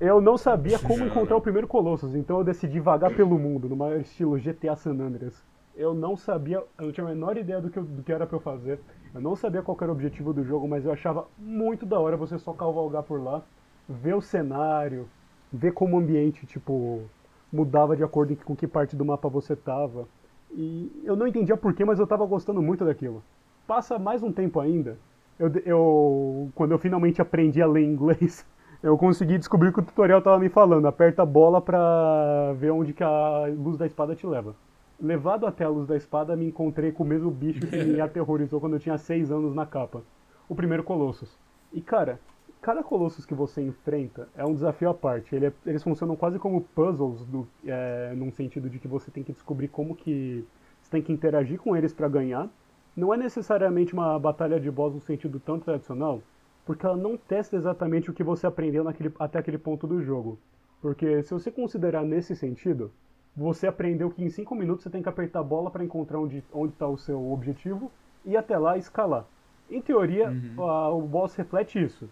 [0.00, 3.96] eu não sabia como encontrar o primeiro Colossus, então eu decidi vagar pelo mundo, numa
[3.96, 5.44] estilo GTA San Andreas.
[5.74, 8.26] Eu não sabia, eu não tinha a menor ideia do que, eu- do que era
[8.26, 8.80] pra eu fazer.
[9.14, 12.16] Eu não sabia qual era o objetivo do jogo, mas eu achava muito da hora
[12.16, 13.42] você só cavalgar por lá,
[13.88, 15.10] ver o cenário,
[15.52, 17.10] ver como o ambiente, tipo,
[17.52, 20.08] mudava de acordo com que parte do mapa você tava.
[20.50, 23.22] E eu não entendia porquê, mas eu tava gostando muito daquilo.
[23.66, 24.96] Passa mais um tempo ainda,
[25.38, 28.44] eu, eu quando eu finalmente aprendi a ler inglês,
[28.82, 30.86] eu consegui descobrir o que o tutorial tava me falando.
[30.86, 34.54] Aperta a bola pra ver onde que a luz da espada te leva.
[35.00, 38.60] Levado até a luz da espada, me encontrei com o mesmo bicho que me aterrorizou
[38.60, 40.02] quando eu tinha 6 anos na capa.
[40.48, 41.38] O primeiro Colossus.
[41.72, 42.18] E cara,
[42.60, 45.34] cada Colossus que você enfrenta é um desafio à parte.
[45.34, 49.22] Ele é- eles funcionam quase como puzzles, do, é, num sentido de que você tem
[49.22, 50.44] que descobrir como que
[50.80, 52.48] você tem que interagir com eles para ganhar.
[52.96, 56.20] Não é necessariamente uma batalha de boss no sentido tão tradicional.
[56.66, 60.38] porque ela não testa exatamente o que você aprendeu naquele, até aquele ponto do jogo.
[60.82, 62.92] Porque se você considerar nesse sentido,
[63.34, 66.44] você aprendeu que em 5 minutos você tem que apertar a bola para encontrar onde
[66.68, 67.90] está o seu objetivo
[68.22, 69.24] e até lá escalar.
[69.70, 70.62] Em teoria, Uhum.
[70.62, 72.06] a- o boss reflete isso.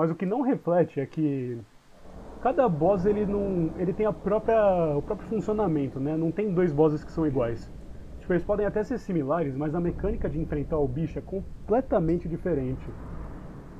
[0.00, 1.60] Mas o que não reflete é que
[2.40, 6.16] cada boss ele não, ele tem a própria, o próprio funcionamento, né?
[6.16, 7.70] Não tem dois bosses que são iguais.
[8.20, 12.28] Tipo, eles podem até ser similares, mas a mecânica de enfrentar o bicho é completamente
[12.28, 12.94] diferente.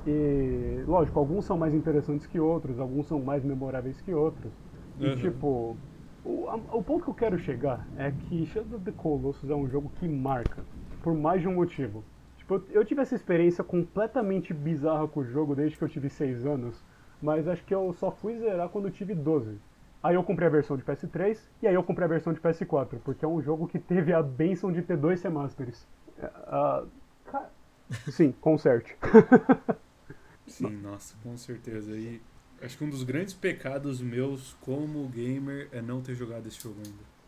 [0.06, 4.52] E, lógico, alguns são mais interessantes que outros, alguns são mais memoráveis que outros.
[5.00, 5.12] E, Uhum.
[5.12, 5.78] tipo,
[6.24, 9.54] o, a- o ponto que eu quero chegar é que Shadow of the Colossus é
[9.54, 10.66] um jogo que marca,
[11.02, 12.04] por mais de um motivo.
[12.50, 16.44] Tipo, eu, tive essa experiência completamente bizarra com o jogo desde que eu tive 6
[16.44, 16.82] anos,
[17.22, 19.56] mas acho que eu só fui zerar quando eu tive 12.
[20.02, 22.98] Aí eu comprei a versão de PS3 e aí eu comprei a versão de PS4,
[23.04, 25.86] porque é um jogo que teve a benção de ter dois remasters.
[26.20, 26.84] Ah,
[27.26, 27.50] ca-
[28.10, 28.96] Sim, conserte.
[30.48, 31.92] Sim, nossa, com certeza.
[31.92, 32.20] E
[32.60, 36.80] acho que um dos grandes pecados meus como gamer é não ter jogado esse jogo
[36.84, 37.19] ainda.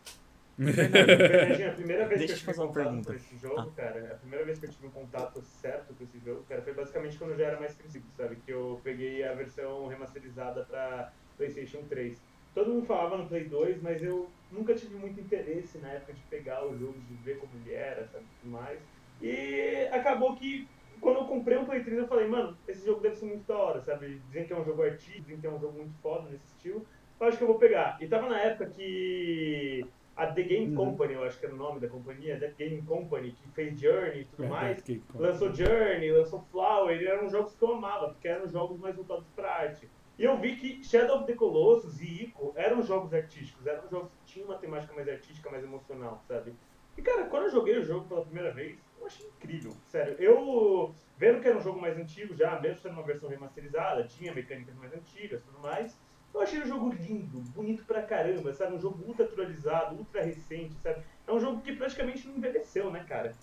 [0.57, 3.11] Fernandinho, a primeira vez Deixa que eu eu te fazer tive uma contato pergunta.
[3.11, 3.73] com esse jogo, Ah.
[3.77, 6.75] cara, a primeira vez que eu tive um contato certo com esse jogo, cara, foi
[6.75, 8.37] basicamente quando eu já era mais crescido, sabe?
[8.37, 12.21] Que eu peguei a versão remasterizada pra PlayStation 3.
[12.55, 16.21] Todo mundo falava no Play 2, mas eu nunca tive muito interesse na época de
[16.23, 18.25] pegar o jogo, de ver como ele era, sabe?
[18.43, 18.79] Tudo mais.
[19.23, 20.69] E acabou que
[21.01, 23.57] quando eu comprei um Play 3, eu falei, mano, esse jogo deve ser muito da
[23.57, 24.21] hora, sabe?
[24.29, 26.87] Dizem que é um jogo artístico, dizem que é um jogo muito foda nesse estilo.
[27.19, 27.97] Eu acho que eu vou pegar.
[28.01, 30.75] E tava na época que a The Game Uhum.
[30.91, 34.23] Company, eu acho que era o nome da companhia, The Game Company, que fez Journey
[34.23, 34.83] e tudo É, mais,
[35.15, 39.27] lançou Journey, lançou Flower, e eram jogos que eu amava, porque eram jogos mais voltados
[39.35, 39.91] pra arte.
[40.19, 44.13] E eu vi que Shadow of the Colossus e Ico eram jogos artísticos, eram jogos
[44.15, 46.55] que tinham uma temática mais artística, mais emocional, sabe?
[46.97, 50.15] E cara, quando eu joguei o jogo pela primeira vez, eu achei incrível, sério.
[50.19, 54.35] Eu, vendo que era um jogo mais antigo já, mesmo sendo uma versão remasterizada, tinha
[54.35, 56.02] mecânicas mais antigas e tudo mais,
[56.35, 58.75] eu achei o jogo lindo, bonito pra caramba, sabe?
[58.75, 61.05] Um jogo ultra atualizado, ultra recente, sabe?
[61.27, 63.39] É um jogo que praticamente não envelheceu, né, cara?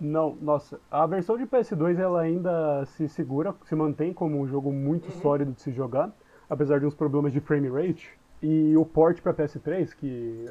[0.00, 4.72] Não, nossa, a versão de PS2 ela ainda se segura, se mantém como um jogo
[4.72, 5.12] muito Uhum.
[5.12, 6.12] sólido de se jogar,
[6.48, 8.10] apesar de uns problemas de frame rate.
[8.42, 10.50] E o port para PS3, que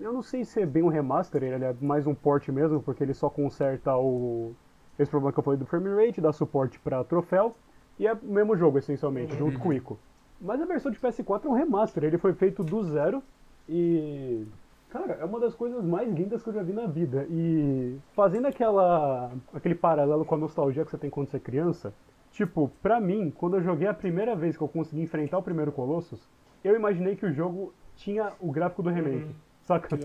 [0.00, 3.02] eu não sei se é bem um remaster, ele é mais um port mesmo, porque
[3.02, 4.54] ele só conserta o
[4.98, 7.56] esse problema que eu falei do frame rate, dá suporte para troféu,
[7.98, 9.98] e é o mesmo jogo essencialmente, junto com o Ico.
[10.42, 13.22] Mas a versão de PS4 é um remaster, ele foi feito do zero
[13.68, 14.44] e
[14.92, 17.26] Cara, é uma das coisas mais lindas que eu já vi na vida.
[17.30, 21.94] E fazendo aquela aquele paralelo com a nostalgia que você tem quando você é criança,
[22.30, 25.72] tipo, pra mim, quando eu joguei a primeira vez que eu consegui enfrentar o primeiro
[25.72, 26.28] Colossus,
[26.62, 29.24] eu imaginei que o jogo tinha o gráfico do remake.
[29.24, 29.34] Uhum.
[29.62, 29.98] Saca?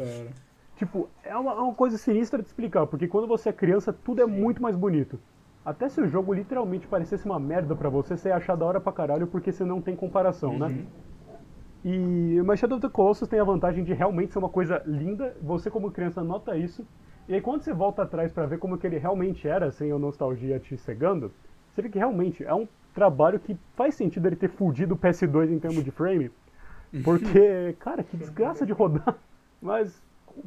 [0.78, 4.22] Tipo, é uma, é uma coisa sinistra de explicar, porque quando você é criança, tudo
[4.22, 4.32] é Sim.
[4.32, 5.20] muito mais bonito.
[5.68, 8.80] Até se o jogo literalmente parecesse uma merda pra você, você ia achar da hora
[8.80, 10.88] pra caralho, porque você não tem comparação, né?
[11.84, 15.36] E mas Shadow of the Colossus tem a vantagem de realmente ser uma coisa linda,
[15.42, 16.88] você como criança nota isso,
[17.28, 20.00] e aí quando você volta atrás pra ver como que ele realmente era, sem a
[20.00, 21.34] nostalgia te cegando,
[21.74, 22.66] você vê que realmente é um
[22.96, 26.32] trabalho que faz sentido ele ter fudido o PS2 em termos de frame,
[27.04, 29.18] porque, cara, que desgraça de rodar.
[29.62, 30.02] Mas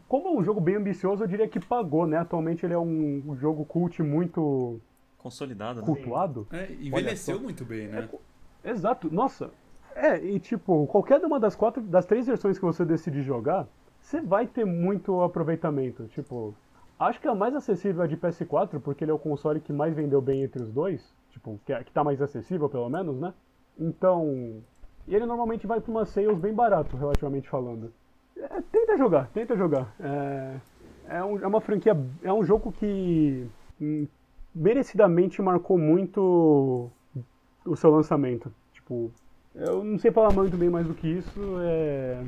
[0.09, 2.17] como é um jogo bem ambicioso, eu diria que pagou, né?
[2.17, 4.81] Atualmente ele é um jogo cult muito
[5.23, 5.87] Consolidado, né?
[5.87, 6.47] cultuado.
[6.53, 7.43] É, envelheceu só.
[7.43, 8.09] muito bem, né?
[8.65, 9.51] Exato, nossa.
[9.95, 13.67] É, e tipo, qualquer uma das quatro, das três versões que você decidir jogar,
[14.01, 16.05] você vai ter muito aproveitamento.
[16.09, 16.55] Tipo,
[16.99, 19.73] acho que a mais acessível é a de PS4, porque ele é o console que
[19.73, 21.13] mais vendeu bem entre os dois.
[21.31, 23.33] Tipo, que, é- que tá mais acessível pelo menos, né?
[23.79, 24.61] Então.
[25.09, 27.93] E ele normalmente vai pra uma sales bem barato, relativamente falando.
[28.37, 29.95] É, tenta jogar, tenta jogar.
[30.01, 30.57] É,
[31.09, 31.97] é, um- é uma franquia.
[32.23, 33.47] É um jogo que.
[33.81, 34.07] hum,
[34.55, 36.91] merecidamente marcou muito
[37.65, 38.53] o seu lançamento.
[38.73, 39.11] Tipo,
[39.55, 41.41] eu não sei falar muito bem mais do que isso.
[41.61, 42.23] É...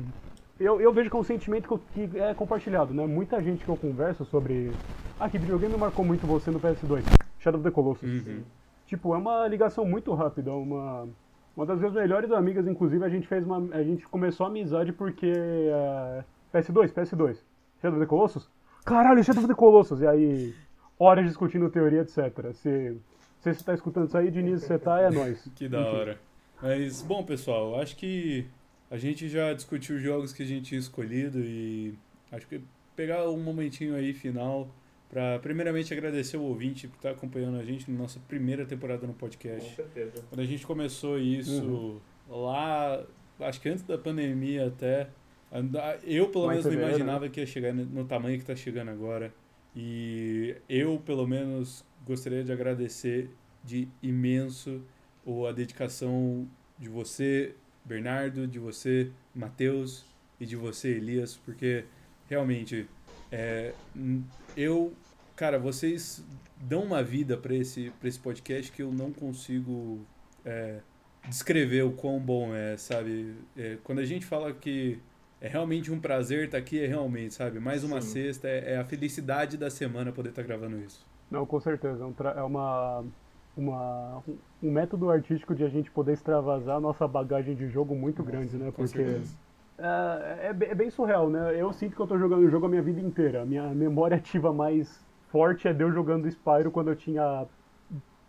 [0.59, 3.05] Eu, eu vejo que é um sentimento que, que é compartilhado, né?
[3.05, 4.71] Muita gente que eu converso sobre.
[5.19, 7.03] Ah, que videogame marcou muito você no PS2?
[7.39, 8.25] Shadow of the Colossus.
[8.25, 8.43] Uhum.
[8.85, 11.07] Tipo, é uma ligação muito rápida, uma.
[11.55, 13.75] Uma das minhas melhores amigas, inclusive, a gente fez uma.
[13.75, 15.31] A gente começou a amizade porque.
[15.35, 17.37] é, PS2, PS2.
[17.81, 18.49] Shadow of the Colossus?
[18.85, 20.01] Caralho, Shadow of the Colossus!
[20.01, 20.53] E aí,
[20.99, 22.51] horas discutindo teoria, etc.
[22.53, 22.97] Se,
[23.41, 25.47] se você tá escutando isso aí, Diniz, você tá, é nóis.
[25.55, 26.19] Que da hora.
[26.61, 28.45] Mas, bom, pessoal, acho que
[28.89, 31.93] a gente já discutiu os jogos que a gente tinha escolhido e
[32.31, 32.61] acho que
[32.95, 34.69] pegar um momentinho aí final
[35.09, 39.13] para primeiramente agradecer o ouvinte por estar acompanhando a gente na nossa primeira temporada no
[39.13, 39.75] Com podcast.
[39.75, 40.23] certeza.
[40.29, 43.03] Quando a gente começou isso lá,
[43.41, 45.09] acho que antes da pandemia até,
[46.03, 48.89] eu pelo menos não fevereiro, imaginava que ia chegar no- no tamanho que está chegando
[48.89, 49.31] agora.
[49.75, 53.29] E eu, pelo menos, gostaria de agradecer
[53.63, 54.81] de imenso
[55.47, 56.47] a dedicação
[56.77, 57.55] de você,
[57.85, 60.05] Bernardo, de você, Matheus
[60.39, 61.85] e de você, Elias, porque
[62.29, 62.87] realmente
[63.31, 63.73] é,
[64.55, 64.93] eu,
[65.35, 66.23] cara, vocês
[66.61, 70.05] dão uma vida para esse, esse podcast que eu não consigo
[70.45, 70.79] é,
[71.27, 73.33] descrever o quão bom é, sabe?
[73.57, 74.99] É, quando a gente fala que
[75.43, 77.59] é realmente um prazer estar aqui, é realmente, sabe?
[77.59, 78.11] Mais uma Sim.
[78.13, 81.05] sexta, é, é, a felicidade da semana poder estar gravando isso.
[81.29, 82.01] Não, com certeza.
[82.05, 83.03] É, é uma,
[83.57, 84.23] uma,
[84.63, 88.31] um método artístico de a gente poder extravasar a nossa bagagem de jogo muito Nossa,
[88.31, 88.71] grande, né?
[88.73, 89.19] Porque
[89.77, 91.59] é, é, é, bem surreal, né?
[91.59, 93.41] Eu sinto que eu estou jogando o jogo a minha vida inteira.
[93.41, 97.45] A minha memória ativa mais forte é de eu jogando Spyro quando eu tinha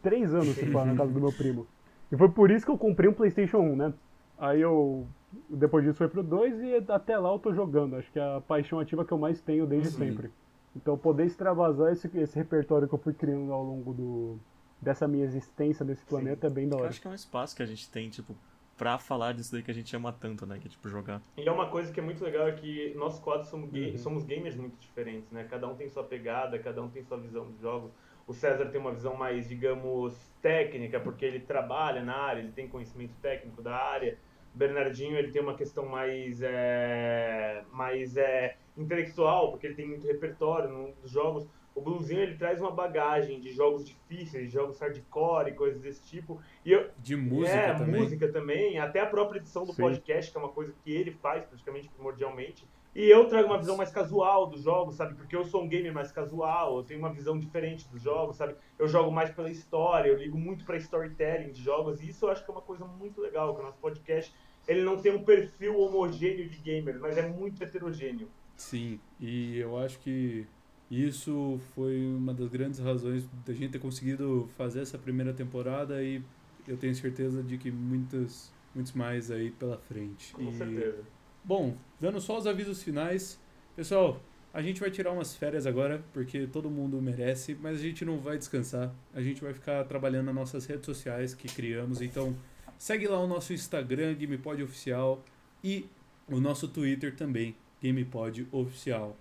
[0.03, 1.65] 3 anos, se na casa do meu primo.
[2.11, 3.95] E foi por isso que eu comprei um PlayStation 1, né?
[4.37, 5.07] Aí eu.
[5.49, 7.97] Depois disso foi pro 2 e até lá eu tô jogando.
[7.97, 9.95] Acho que é a paixão ativa que eu mais tenho desde uhum.
[9.95, 10.31] sempre.
[10.77, 14.39] Então poder extravasar esse, esse repertório que eu fui criando ao longo do,
[14.81, 16.53] dessa minha existência nesse planeta Sim.
[16.53, 16.87] é bem da hora.
[16.87, 18.35] Eu acho que é um espaço que a gente tem, tipo,
[18.77, 20.59] pra falar disso daí que a gente ama tanto, né?
[20.59, 21.21] Que é tipo jogar.
[21.37, 23.99] E é uma coisa que é muito legal é que nós quatro somos, uhum.
[23.99, 25.45] somos gamers muito diferentes, né?
[25.45, 27.91] Cada um tem sua pegada, cada um tem sua visão dos jogos.
[28.27, 32.67] O César tem uma visão mais, digamos, técnica, porque ele trabalha na área, ele tem
[32.67, 34.19] conhecimento técnico da área.
[34.55, 40.95] Bernardinho ele tem uma questão mais, é, mais é, intelectual, porque ele tem muito repertório
[41.03, 41.47] nos jogos.
[41.75, 46.05] O Bluesinho ele traz uma bagagem de jogos difíceis, de jogos hardcore e coisas desse
[46.05, 46.41] tipo.
[46.65, 48.01] E eu, de música é, também.
[48.01, 48.79] música também.
[48.79, 49.83] Até a própria edição do Sim.
[49.83, 52.65] podcast, que é uma coisa que ele faz praticamente primordialmente.
[52.95, 55.15] E eu trago uma visão mais casual dos jogos, sabe?
[55.15, 58.55] Porque eu sou um gamer mais casual, eu tenho uma visão diferente dos jogos, sabe?
[58.79, 62.31] Eu jogo mais pela história, eu ligo muito para storytelling de jogos, e isso eu
[62.31, 64.33] acho que é uma coisa muito legal, que o nosso podcast,
[64.69, 68.29] ele não tem um perfil homogêneo de gamer, mas é muito heterogêneo.
[68.57, 70.47] Sim, e eu acho que
[70.89, 76.23] isso foi uma das grandes razões da gente ter conseguido fazer essa primeira temporada e
[76.69, 80.33] eu tenho certeza de que muitos, muitos mais aí pela frente.
[80.33, 81.05] Com e, certeza.
[81.45, 83.39] Bom, dando só os avisos finais,
[83.77, 84.19] pessoal,
[84.53, 88.19] a gente vai tirar umas férias agora, porque todo mundo merece, mas a gente não
[88.19, 88.91] vai descansar.
[89.13, 92.35] A gente vai ficar trabalhando nas nossas redes sociais que criamos, então
[92.79, 95.23] segue lá o nosso Instagram, GamePod Oficial,
[95.63, 95.87] e
[96.27, 99.15] o nosso Twitter também, GamePod Oficial.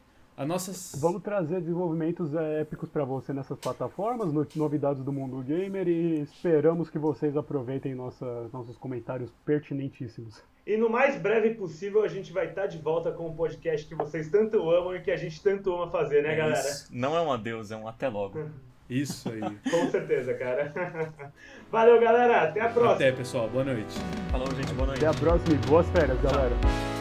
[0.48, 0.96] Nossas...
[1.00, 6.90] Vamos trazer desenvolvimentos é, épicos para você nessas plataformas, novidades do mundo gamer e esperamos
[6.90, 10.42] que vocês aproveitem nossa, nossos comentários pertinentíssimos.
[10.66, 13.96] E no mais breve possível a gente vai estar de volta com o podcast que
[13.96, 16.60] vocês tanto amam e que a gente tanto ama fazer, né, é galera?
[16.60, 16.88] Isso.
[16.90, 18.50] Não é um adeus, é um até logo.
[18.90, 19.42] Isso aí.
[19.70, 20.74] com certeza, cara.
[21.72, 22.44] Valeu, galera.
[22.44, 22.94] Até a próxima.
[22.94, 23.50] Até, pessoal.
[23.50, 23.96] Boa noite.
[24.30, 24.74] Falou, gente.
[24.74, 25.06] Boa noite.
[25.06, 26.93] Até a próxima e boas férias, galera.